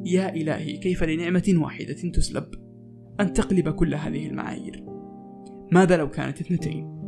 يا 0.05 0.35
إلهي 0.35 0.77
كيف 0.77 1.03
لنعمة 1.03 1.53
واحدة 1.55 1.93
تسلب 1.93 2.45
أن 3.19 3.33
تقلب 3.33 3.69
كل 3.69 3.95
هذه 3.95 4.27
المعايير؟ 4.27 4.85
ماذا 5.71 5.97
لو 5.97 6.09
كانت 6.09 6.41
اثنتين؟ 6.41 6.99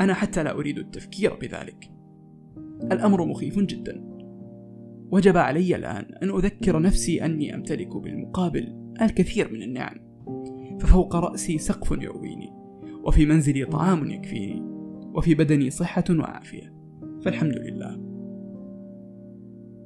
أنا 0.00 0.14
حتى 0.14 0.42
لا 0.42 0.52
أريد 0.58 0.78
التفكير 0.78 1.34
بذلك. 1.34 1.90
الأمر 2.92 3.24
مخيف 3.24 3.58
جدا. 3.58 4.04
وجب 5.10 5.36
علي 5.36 5.76
الآن 5.76 6.04
أن 6.22 6.30
أذكر 6.30 6.82
نفسي 6.82 7.24
أني 7.24 7.54
أمتلك 7.54 7.96
بالمقابل 7.96 8.94
الكثير 9.02 9.52
من 9.52 9.62
النعم. 9.62 9.96
ففوق 10.80 11.16
رأسي 11.16 11.58
سقف 11.58 12.02
يؤويني 12.02 12.50
وفي 13.04 13.26
منزلي 13.26 13.64
طعام 13.64 14.10
يكفيني 14.10 14.62
وفي 15.14 15.34
بدني 15.34 15.70
صحة 15.70 16.04
وعافية. 16.10 16.74
فالحمد 17.24 17.58
لله. 17.58 18.14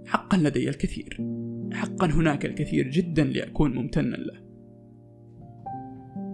حقا 0.06 0.38
لدي 0.38 0.68
الكثير. 0.68 1.20
حقا 1.72 2.06
هناك 2.06 2.46
الكثير 2.46 2.88
جدا 2.88 3.24
لأكون 3.24 3.74
ممتنا 3.74 4.16
له. 4.16 4.48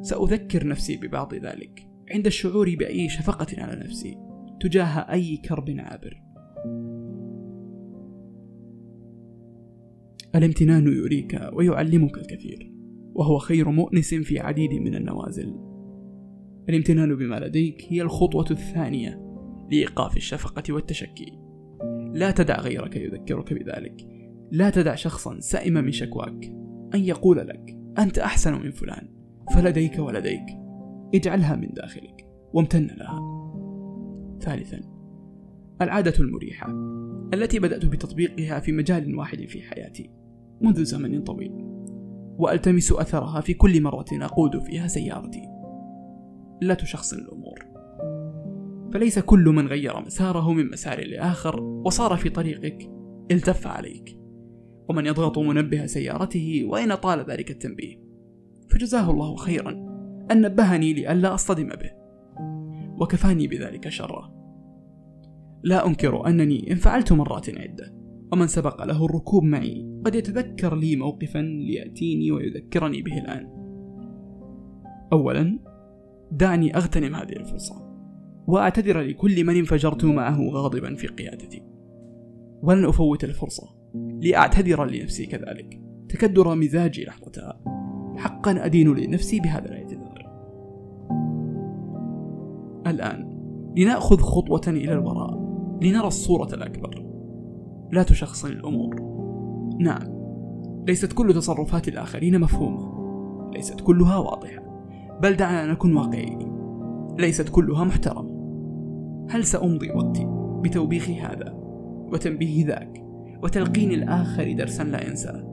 سأذكر 0.03 0.67
نفسي 0.67 0.97
ببعض 0.97 1.35
ذلك. 1.35 1.89
عند 2.11 2.27
الشعور 2.27 2.75
بأي 2.79 3.09
شفقة 3.09 3.47
على 3.63 3.81
نفسي 3.85 4.17
تجاه 4.61 5.13
أي 5.13 5.37
كرب 5.37 5.77
عابر. 5.79 6.23
الامتنان 10.35 10.87
يريك 10.87 11.41
ويعلمك 11.53 12.19
الكثير 12.19 12.73
وهو 13.15 13.39
خير 13.39 13.69
مؤنس 13.69 14.15
في 14.15 14.39
عديد 14.39 14.73
من 14.73 14.95
النوازل. 14.95 15.55
الامتنان 16.69 17.17
بما 17.17 17.41
لديك 17.41 17.87
هي 17.89 18.03
الخطوة 18.03 18.47
الثانية 18.51 19.21
لإيقاف 19.71 20.17
الشفقة 20.17 20.75
والتشكي. 20.75 21.39
لا 22.13 22.31
تدع 22.31 22.61
غيرك 22.61 22.97
يذكرك 22.97 23.53
بذلك. 23.53 24.14
لا 24.51 24.71
تدع 24.71 24.95
شخصا 24.95 25.41
سئم 25.41 25.73
من 25.73 25.93
شكواك. 25.93 26.45
أن 26.95 27.01
يقول 27.01 27.37
لك 27.37 27.79
أنت 27.99 28.19
أحسن 28.19 28.53
من 28.63 28.71
فلان. 28.71 29.09
فلديك 29.55 29.99
ولديك. 29.99 30.47
اجعلها 31.15 31.57
من 31.57 31.69
داخلك. 31.73 32.27
وامتن 32.53 32.87
لها. 32.87 33.45
ثالثا 34.41 34.81
العادة 35.83 36.15
المريحة 36.21 36.73
التي 37.35 37.59
بدأت 37.59 37.87
بتطبيقها 37.87 38.61
في 38.61 38.73
مجال 38.73 39.17
واحد 39.17 39.45
في 39.45 39.63
حياتي 39.63 40.11
منذ 40.61 40.85
زمن 40.85 41.23
طويل. 41.23 41.53
وألتمس 42.39 42.93
أثرها 42.93 43.41
في 43.41 43.55
كل 43.55 43.83
مرة 43.83 44.07
أقود 44.13 44.59
فيها 44.59 44.87
سيارتي. 44.87 45.43
لا 46.63 46.75
تشخصن 46.75 47.19
الأمور. 47.19 47.59
فليس 48.93 49.19
كل 49.19 49.45
من 49.45 49.67
غير 49.67 50.01
مساره 50.01 50.53
من 50.53 50.71
مسار 50.71 51.01
لآخر 51.07 51.63
وصار 51.63 52.17
في 52.17 52.29
طريقك 52.29 52.91
التف 53.31 53.67
عليك. 53.67 54.19
ومن 54.89 55.07
يضغط 55.07 55.39
منبه 55.39 55.87
سيارته 55.87 56.65
وإن 56.69 56.95
طال 56.95 57.31
ذلك 57.31 57.51
التنبيه. 57.51 57.97
فجزاه 58.71 59.11
الله 59.11 59.37
خيرا. 59.37 59.71
أن 60.31 60.41
نبهني 60.41 60.93
لئلا 60.93 61.35
أصطدم 61.35 61.69
به. 61.69 61.91
وكفاني 63.01 63.47
بذلك 63.47 63.89
شره 63.89 64.35
لا 65.63 65.87
أنكر 65.87 66.27
أنني 66.27 66.73
إن 66.73 66.77
فعلت 66.77 67.13
مرات 67.13 67.59
عدة 67.59 67.95
ومن 68.33 68.47
سبق 68.47 68.85
له 68.85 69.05
الركوب 69.05 69.43
معي 69.43 70.01
قد 70.05 70.15
يتذكر 70.15 70.77
لي 70.77 70.97
موقفا 70.97 71.39
ليأتيني 71.39 72.31
ويذكرني 72.33 73.03
به 73.03 73.19
الآن. 73.19 73.47
أولا 75.13 75.59
دعني 76.33 76.77
أغتنم 76.77 77.15
هذه 77.15 77.33
الفرصة 77.33 77.75
وأعتذر 78.47 79.01
لكل 79.01 79.45
من 79.45 79.57
انفجرت 79.57 80.05
معه 80.05 80.41
غاضبا 80.51 80.95
في 80.95 81.07
قيادتي. 81.07 81.63
ولن 82.63 82.85
أفوت 82.85 83.25
الفرصة. 83.25 83.74
لأعتذر 84.25 84.85
لنفسي 84.85 85.27
كذلك. 85.27 85.81
تكدر 86.09 86.55
مزاجي 86.55 87.05
لحظتها. 87.05 87.61
حقا 88.17 88.65
أدين 88.65 88.95
لنفسي 88.95 89.41
بهذا 89.41 89.69
الاعتذار. 89.69 90.25
الآن 92.87 93.35
لنأخذ 93.77 94.17
خطوة 94.17 94.63
إلى 94.69 94.93
الوراء. 94.93 95.45
لنرى 95.83 96.07
الصورة 96.07 96.55
الأكبر. 96.55 97.07
لا 97.93 98.03
تشخصن 98.03 98.49
الأمور. 98.49 98.95
نعم. 99.81 100.15
ليست 100.89 101.13
كل 101.13 101.35
تصرفات 101.35 101.89
الآخرين 101.89 102.41
مفهومة. 102.41 102.95
ليست 103.55 103.81
كلها 103.81 104.17
واضحة. 104.17 104.63
بل 105.23 105.37
دعنا 105.37 105.73
نكون 105.73 105.97
واقعيين. 105.97 106.57
ليست 107.19 107.49
كلها 107.49 107.85
محترمة. 107.85 108.35
هل 109.31 109.45
سأمضي 109.45 109.91
وقتي 109.91 110.27
بتوبيخ 110.63 111.11
هذا 111.11 111.55
وتنبيه 112.13 112.67
ذاك؟ 112.67 113.04
وتلقين 113.45 113.93
الآخر 113.93 114.53
درسا 114.53 114.83
لا 114.83 115.09
ينساه 115.09 115.45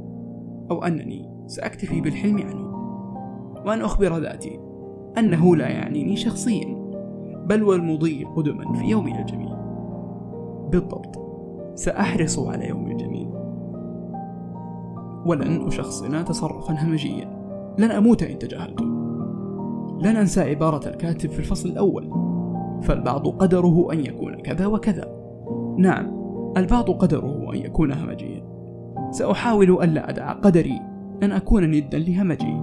أو 0.72 0.84
أنني 0.84 1.30
سأكتفي 1.48 2.02
بالحلم 2.02 2.38
عنه. 2.38 2.72
وأن 3.66 3.82
أخبر 3.82 4.18
ذاتي 4.18 4.60
أنه 5.18 5.56
لا 5.56 5.68
يعنيني 5.68 6.16
شخصيا 6.16 6.76
بل 7.46 7.64
والمضي 7.64 8.24
قدما 8.24 8.74
في 8.74 8.86
يومي 8.86 9.20
الجميل. 9.20 9.56
بالضبط 10.72 11.20
سأحرص 11.76 12.40
على 12.40 12.70
يوم 12.70 12.92
الجميل. 12.92 13.28
ولن 15.26 15.68
أشخصن 15.68 16.26
تصرفا 16.26 16.74
همجيا. 16.74 17.42
لن 17.78 17.92
أموت 17.92 18.24
إن 18.24 18.40
تجاهلته. 18.40 18.86
لن 20.02 20.16
أنسى 20.16 20.42
عبارة 20.42 20.88
الكاتب 20.88 21.30
في 21.30 21.40
الفصل 21.40 21.70
الأول. 21.70 22.10
فالبعض 22.82 23.28
قدره 23.28 23.94
أن 23.94 24.00
يكون 24.00 24.36
كذا 24.36 24.66
وكذا. 24.66 25.16
نعم 25.78 26.22
البعض 26.58 26.92
قدره 26.92 27.41
أن 27.54 27.58
يكون 27.58 27.92
همجيا. 27.92 28.44
سأحاول 29.12 29.84
ألا 29.84 30.10
أدع 30.10 30.32
قدري 30.32 30.82
أن 31.24 31.32
أكون 31.32 31.72
ندا 31.72 31.98
لهمجي. 31.98 32.54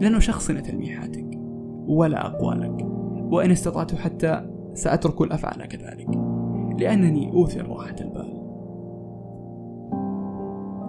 لن 0.00 0.14
أشخصن 0.14 0.62
تلميحاتك 0.62 1.38
ولا 1.86 2.26
أقوالك 2.26 2.86
وإن 3.32 3.50
استطعت 3.50 3.94
حتى 3.94 4.50
سأترك 4.74 5.20
الأفعال 5.20 5.68
كذلك 5.68 6.08
لأنني 6.78 7.32
أوثر 7.32 7.68
راحة 7.68 7.96
البال. 8.00 8.42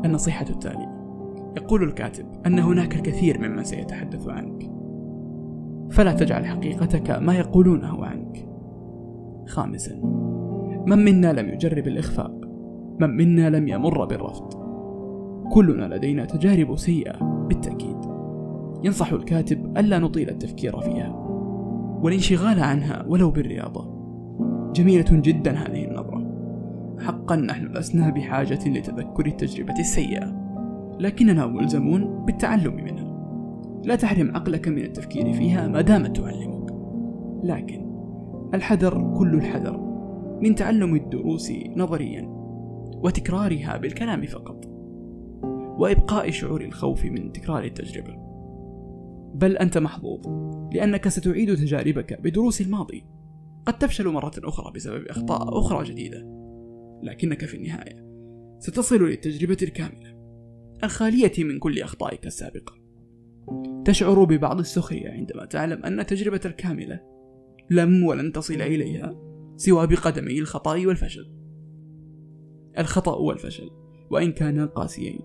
النصيحة 0.05 0.45
التالية. 0.49 0.93
يقول 1.57 1.83
الكاتب 1.83 2.25
أن 2.45 2.59
هناك 2.59 2.95
الكثير 2.95 3.37
ممن 3.39 3.63
سيتحدث 3.63 4.27
عنك. 4.27 4.71
فلا 5.91 6.13
تجعل 6.13 6.45
حقيقتك 6.45 7.11
ما 7.11 7.35
يقولونه 7.35 8.05
عنك. 8.05 8.47
خامسا. 9.47 9.95
من 10.87 11.05
منا 11.05 11.33
لم 11.33 11.49
يجرب 11.49 11.87
الإخفاء؟ 11.87 12.42
من 13.07 13.17
منا 13.17 13.49
لم 13.49 13.67
يمر 13.67 14.05
بالرفض. 14.05 14.53
كلنا 15.51 15.95
لدينا 15.95 16.25
تجارب 16.25 16.75
سيئة 16.75 17.23
بالتأكيد. 17.23 17.97
ينصح 18.83 19.11
الكاتب 19.11 19.77
ألا 19.77 19.99
نطيل 19.99 20.29
التفكير 20.29 20.79
فيها. 20.79 21.15
والانشغال 22.03 22.59
عنها 22.59 23.05
ولو 23.07 23.31
بالرياضة. 23.31 23.93
جميلة 24.75 25.05
جدا 25.11 25.51
هذه 25.51 25.85
النظرة. 25.85 26.23
حقا 26.99 27.35
نحن 27.35 27.65
لسنا 27.65 28.09
بحاجة 28.09 28.69
لتذكر 28.69 29.25
التجربة 29.25 29.79
السيئة. 29.79 30.43
لكننا 30.99 31.45
ملزمون 31.45 32.25
بالتعلم 32.25 32.75
منها. 32.75 33.13
لا 33.83 33.95
تحرم 33.95 34.35
عقلك 34.35 34.67
من 34.67 34.77
التفكير 34.77 35.33
فيها 35.33 35.67
ما 35.67 35.81
دامت 35.81 36.17
تعلمك. 36.17 36.73
لكن 37.43 37.85
الحذر 38.53 39.13
كل 39.17 39.35
الحذر. 39.35 39.79
من 40.41 40.55
تعلم 40.55 40.95
الدروس 40.95 41.53
نظريا. 41.75 42.42
وتكرارها 43.03 43.77
بالكلام 43.77 44.25
فقط 44.25 44.65
وإبقاء 45.79 46.31
شعور 46.31 46.61
الخوف 46.61 47.05
من 47.05 47.31
تكرار 47.31 47.63
التجربة. 47.63 48.15
بل 49.35 49.57
أنت 49.57 49.77
محظوظ 49.77 50.27
لأنك 50.73 51.07
ستعيد 51.07 51.55
تجاربك 51.55 52.21
بدروس 52.21 52.61
الماضي. 52.61 53.05
قد 53.65 53.77
تفشل 53.77 54.07
مرة 54.07 54.31
أخرى 54.37 54.71
بسبب 54.75 55.05
أخطاء 55.05 55.59
أخرى 55.59 55.83
جديدة 55.83 56.27
لكنك 57.03 57.45
في 57.45 57.57
النهاية 57.57 58.05
ستصل 58.59 59.03
للتجربة 59.03 59.57
الكاملة 59.61 60.13
الخالية 60.83 61.31
من 61.37 61.59
كل 61.59 61.81
أخطائك 61.81 62.25
السابقة. 62.25 62.73
تشعر 63.85 64.23
ببعض 64.23 64.59
السخرية 64.59 65.09
عندما 65.09 65.45
تعلم 65.45 65.83
أن 65.83 65.99
التجربة 65.99 66.41
الكاملة 66.45 66.99
لم 67.69 68.03
ولن 68.03 68.31
تصل 68.31 68.61
إليها 68.61 69.15
سوى 69.57 69.87
بقدمي 69.87 70.39
الخطأ 70.39 70.87
والفشل. 70.87 71.42
الخطأ 72.77 73.15
والفشل 73.15 73.71
وإن 74.09 74.31
كانا 74.31 74.65
قاسيين 74.65 75.19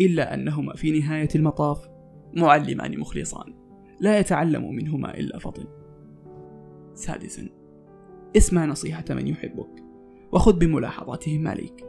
إلا 0.00 0.34
أنهما 0.34 0.74
في 0.74 1.00
نهاية 1.00 1.28
المطاف 1.34 1.88
معلمان 2.36 2.98
مخلصان 2.98 3.54
لا 4.00 4.18
يتعلم 4.18 4.74
منهما 4.74 5.18
إلا 5.18 5.38
فطن 5.38 5.64
سادسا 6.94 7.48
اسمع 8.36 8.64
نصيحة 8.64 9.04
من 9.10 9.28
يحبك 9.28 9.84
وخذ 10.32 10.58
بملاحظاتهم 10.58 11.48
عليك. 11.48 11.84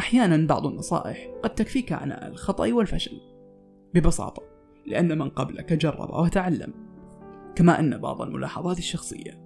أحيانا 0.00 0.46
بعض 0.46 0.66
النصائح 0.66 1.30
قد 1.42 1.54
تكفيك 1.54 1.92
عناء 1.92 2.28
الخطأ 2.28 2.72
والفشل 2.72 3.20
ببساطة 3.94 4.42
لأن 4.86 5.18
من 5.18 5.28
قبلك 5.28 5.72
جرب 5.72 6.10
وتعلم. 6.10 6.72
كما 7.54 7.80
أن 7.80 7.98
بعض 7.98 8.22
الملاحظات 8.22 8.78
الشخصية 8.78 9.40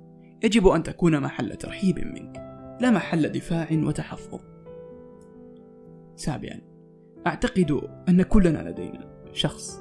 يجب 0.45 0.69
أن 0.69 0.83
تكون 0.83 1.21
محل 1.21 1.57
ترحيب 1.57 1.99
منك 1.99 2.37
لا 2.81 2.91
محل 2.91 3.29
دفاع 3.29 3.69
وتحفظ. 3.73 4.41
سابعا. 6.19 6.61
أعتقد 7.27 7.81
أن 8.09 8.23
كلنا 8.23 8.71
لدينا 8.71 9.23
شخص 9.33 9.81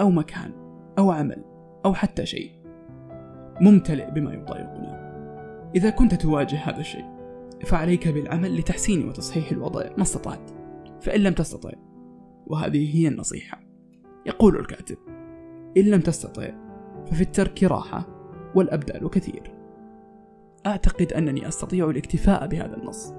أو 0.00 0.10
مكان 0.10 0.52
أو 0.98 1.10
عمل 1.10 1.44
أو 1.84 1.94
حتى 1.94 2.26
شيء 2.26 2.50
ممتلئ 3.60 4.10
بما 4.10 4.34
يضايقنا 4.34 5.06
إذا 5.74 5.90
كنت 5.90 6.14
تواجه 6.14 6.56
هذا 6.56 6.80
الشيء 6.80 7.04
فعليك 7.64 8.08
بالعمل 8.08 8.58
لتحسين 8.58 9.08
وتصحيح 9.08 9.50
الوضع 9.50 9.90
ما 9.96 10.02
استطعت 10.02 10.50
فإن 11.00 11.20
لم 11.20 11.32
تستطع 11.32 11.70
وهذه 12.46 12.96
هي 12.96 13.08
النصيحة. 13.08 13.60
يقول 14.26 14.56
الكاتب 14.56 14.96
إن 15.76 15.82
لم 15.82 16.00
تستطع 16.00 16.50
ففي 17.06 17.20
الترك 17.20 17.62
راحة 17.62 18.06
والأبدال 18.54 19.10
كثير. 19.10 19.52
أعتقد 20.66 21.12
أنني 21.12 21.48
أستطيع 21.48 21.90
الاكتفاء 21.90 22.46
بهذا 22.46 22.76
النص 22.76 23.14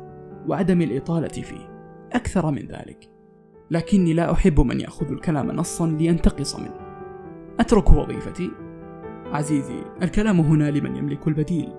وعدم 0.48 0.82
الإطالة 0.82 1.28
فيه. 1.28 1.77
أكثر 2.14 2.52
من 2.52 2.68
ذلك. 2.68 3.10
لكني 3.72 4.14
لا 4.14 4.32
أحب 4.32 4.60
من 4.60 4.80
يأخذ 4.80 5.12
الكلام 5.12 5.52
نصا 5.52 5.88
لينتقص 5.88 6.60
منه. 6.60 6.80
أترك 7.60 7.90
وظيفتي. 7.90 8.52
عزيزي 9.26 9.84
الكلام 10.02 10.40
هنا 10.40 10.72
لمن 10.72 10.96
يملك 10.96 11.28
البديل 11.28 11.74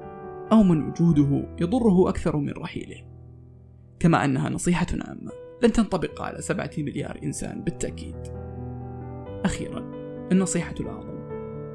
أو 0.52 0.62
من 0.62 0.88
وجوده 0.88 1.48
يضره 1.60 2.08
أكثر 2.08 2.36
من 2.36 2.52
رحيله. 2.58 2.96
كما 4.00 4.24
أنها 4.24 4.48
نصيحة 4.48 4.86
عامة 4.92 5.32
لن 5.62 5.72
تنطبق 5.72 6.22
على 6.22 6.40
سبعة 6.40 6.70
مليار 6.78 7.18
إنسان 7.24 7.62
بالتأكيد. 7.62 8.16
أخيرا 9.44 9.92
النصيحة 10.32 10.74
الأعظم 10.80 11.18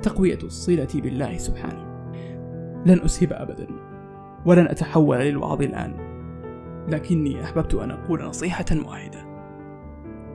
تقوية 0.02 0.40
الصلة 0.44 0.88
بالله 0.96 1.38
سبحانه. 1.38 2.12
لن 2.86 3.02
أسهب 3.02 3.34
أبدا 3.34 3.68
ولن 4.46 4.68
أتحول 4.68 5.18
للوعظ 5.18 5.62
الآن. 5.62 6.03
لكني 6.88 7.44
أحببت 7.44 7.74
أن 7.74 7.92
أقول 7.92 8.24
نصيحة 8.24 8.66
واحدة. 8.86 9.34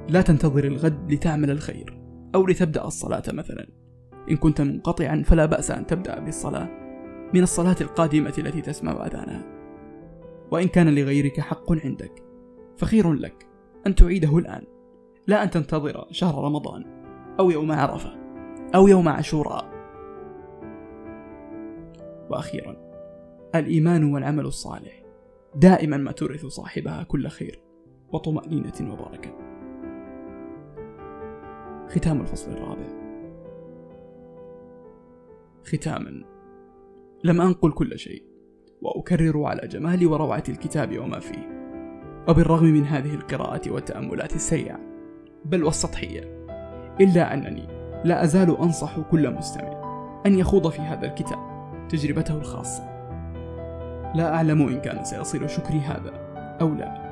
لا 0.09 0.23
تنتظر 0.23 0.65
الغد 0.65 1.13
لتعمل 1.13 1.51
الخير 1.51 1.99
أو 2.35 2.47
لتبدأ 2.47 2.85
الصلاة 2.85 3.23
مثلا. 3.33 3.67
إن 4.31 4.37
كنت 4.37 4.61
منقطعا 4.61 5.23
فلا 5.27 5.47
بأس 5.47 5.71
أن 5.71 5.87
تبدأ 5.87 6.19
بالصلاة 6.19 6.69
من 7.35 7.43
الصلاة 7.43 7.77
القادمة 7.81 8.35
التي 8.39 8.61
تسمع 8.61 9.07
أذانها. 9.07 9.45
وإن 10.51 10.69
كان 10.69 10.95
لغيرك 10.95 11.41
حق 11.41 11.73
عندك 11.85 12.23
فخير 12.77 13.13
لك 13.13 13.47
أن 13.87 13.95
تعيده 13.95 14.39
الآن. 14.39 14.63
لا 15.27 15.43
أن 15.43 15.51
تنتظر 15.51 16.07
شهر 16.11 16.45
رمضان 16.45 16.85
أو 17.41 17.51
يوم 17.51 17.73
عرفة 17.73 18.17
أو 18.75 18.89
يوم 18.89 19.09
عاشوراء. 19.09 19.71
وأخيرا 22.31 22.77
الإيمان 23.55 24.13
والعمل 24.13 24.47
الصالح. 24.47 25.08
دائما 25.59 25.97
ما 25.97 26.13
تورث 26.13 26.47
صاحبها 26.47 27.03
كل 27.03 27.29
خير 27.29 27.61
وطمأنينة 28.13 28.93
وبركة. 28.93 29.31
ختام 31.89 32.21
الفصل 32.21 32.53
الرابع. 32.53 32.87
ختاما. 35.65 36.25
لم 37.25 37.41
أنقل 37.41 37.73
كل 37.73 37.99
شيء 37.99 38.23
وأكرر 38.83 39.45
على 39.45 39.69
جمال 39.69 40.07
وروعة 40.07 40.43
الكتاب 40.49 40.99
وما 40.99 41.19
فيه. 41.19 41.59
وبالرغم 42.29 42.65
من 42.65 42.85
هذه 42.85 43.15
القراءة 43.15 43.71
والتأملات 43.71 44.35
السريعة 44.35 44.81
بل 45.45 45.65
والسطحية 45.65 46.45
إلا 47.01 47.35
أنني 47.35 47.67
لا 48.05 48.25
أزال 48.25 48.57
أنصح 48.59 49.01
كل 49.01 49.35
مستمع 49.35 49.83
أن 50.27 50.39
يخوض 50.39 50.69
في 50.69 50.81
هذا 50.81 51.07
الكتاب 51.07 51.39
تجربته 51.89 52.39
الخاصة. 52.39 52.88
لا 54.15 54.35
أعلم 54.35 54.63
إن 54.63 54.81
كان 54.81 55.05
سيصل 55.05 55.51
شكري 55.51 55.81
هذا 55.81 56.13
أو 56.61 56.75
لا. 56.75 57.09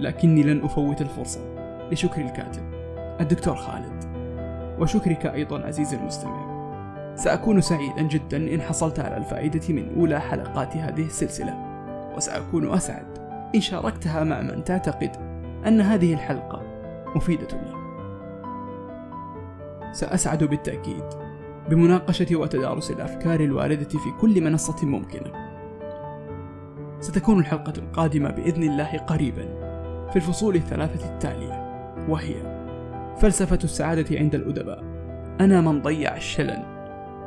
لكني 0.00 0.42
لن 0.42 0.64
أفوت 0.64 1.00
الفرصة. 1.00 1.40
لشكر 1.92 2.20
الكاتب. 2.20 2.62
الدكتور 3.20 3.56
خالد. 3.56 4.04
وشكرك 4.80 5.26
أيضا 5.26 5.66
عزيزي 5.66 5.96
المستمع. 5.96 6.58
سأكون 7.14 7.60
سعيدا 7.60 8.02
جدا 8.02 8.36
إن 8.36 8.60
حصلت 8.60 9.00
على 9.00 9.16
الفائدة 9.16 9.74
من 9.74 9.94
أولى 9.96 10.20
حلقات 10.20 10.76
هذه 10.76 11.04
السلسلة. 11.04 11.54
وسأكون 12.16 12.72
أسعد. 12.72 13.18
إن 13.54 13.60
شاركتها 13.60 14.24
مع 14.24 14.40
من 14.40 14.64
تعتقد 14.64 15.10
أن 15.66 15.80
هذه 15.80 16.14
الحلقة 16.14 16.62
مفيدة 17.16 17.48
له 17.52 17.78
سأسعد 19.92 20.44
بالتأكيد 20.44 21.04
بمناقشة 21.68 22.36
وتدارس 22.36 22.90
الأفكار 22.90 23.40
الواردة 23.40 23.88
في 23.88 24.10
كل 24.20 24.40
منصة 24.40 24.86
ممكنة. 24.86 25.47
ستكون 27.00 27.38
الحلقة 27.38 27.72
القادمة 27.78 28.30
بإذن 28.30 28.62
الله 28.62 28.98
قريبا 28.98 29.44
في 30.10 30.16
الفصول 30.16 30.56
الثلاثة 30.56 31.14
التالية 31.14 31.68
وهي 32.08 32.58
فلسفة 33.20 33.58
السعادة 33.64 34.18
عند 34.18 34.34
الأدباء 34.34 34.84
أنا 35.40 35.60
من 35.60 35.82
ضيع 35.82 36.16
الشلل 36.16 36.62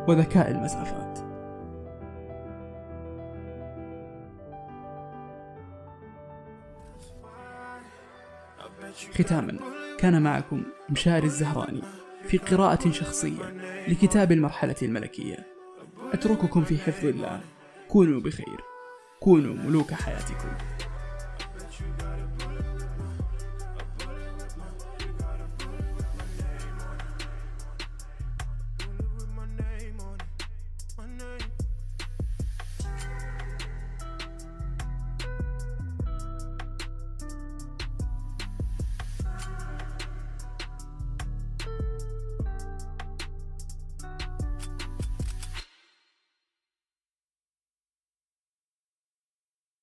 وذكاء 0.08 0.52
المسافات. 0.52 1.20
ختاما 9.14 9.60
كان 10.00 10.22
معكم 10.22 10.64
مشاري 10.90 11.26
الزهراني 11.26 11.82
في 12.24 12.38
قراءة 12.38 12.92
شخصية 12.92 13.54
لكتاب 13.88 14.32
المرحلة 14.32 14.76
الملكية. 14.82 15.48
أترككم 16.14 16.64
في 16.64 16.78
حفظ 16.78 17.06
الله. 17.06 17.40
كونوا 17.88 18.22
بخير. 18.22 18.71
كونوا 19.24 19.54
ملوك 19.54 19.94
حياتكم. 19.94 20.50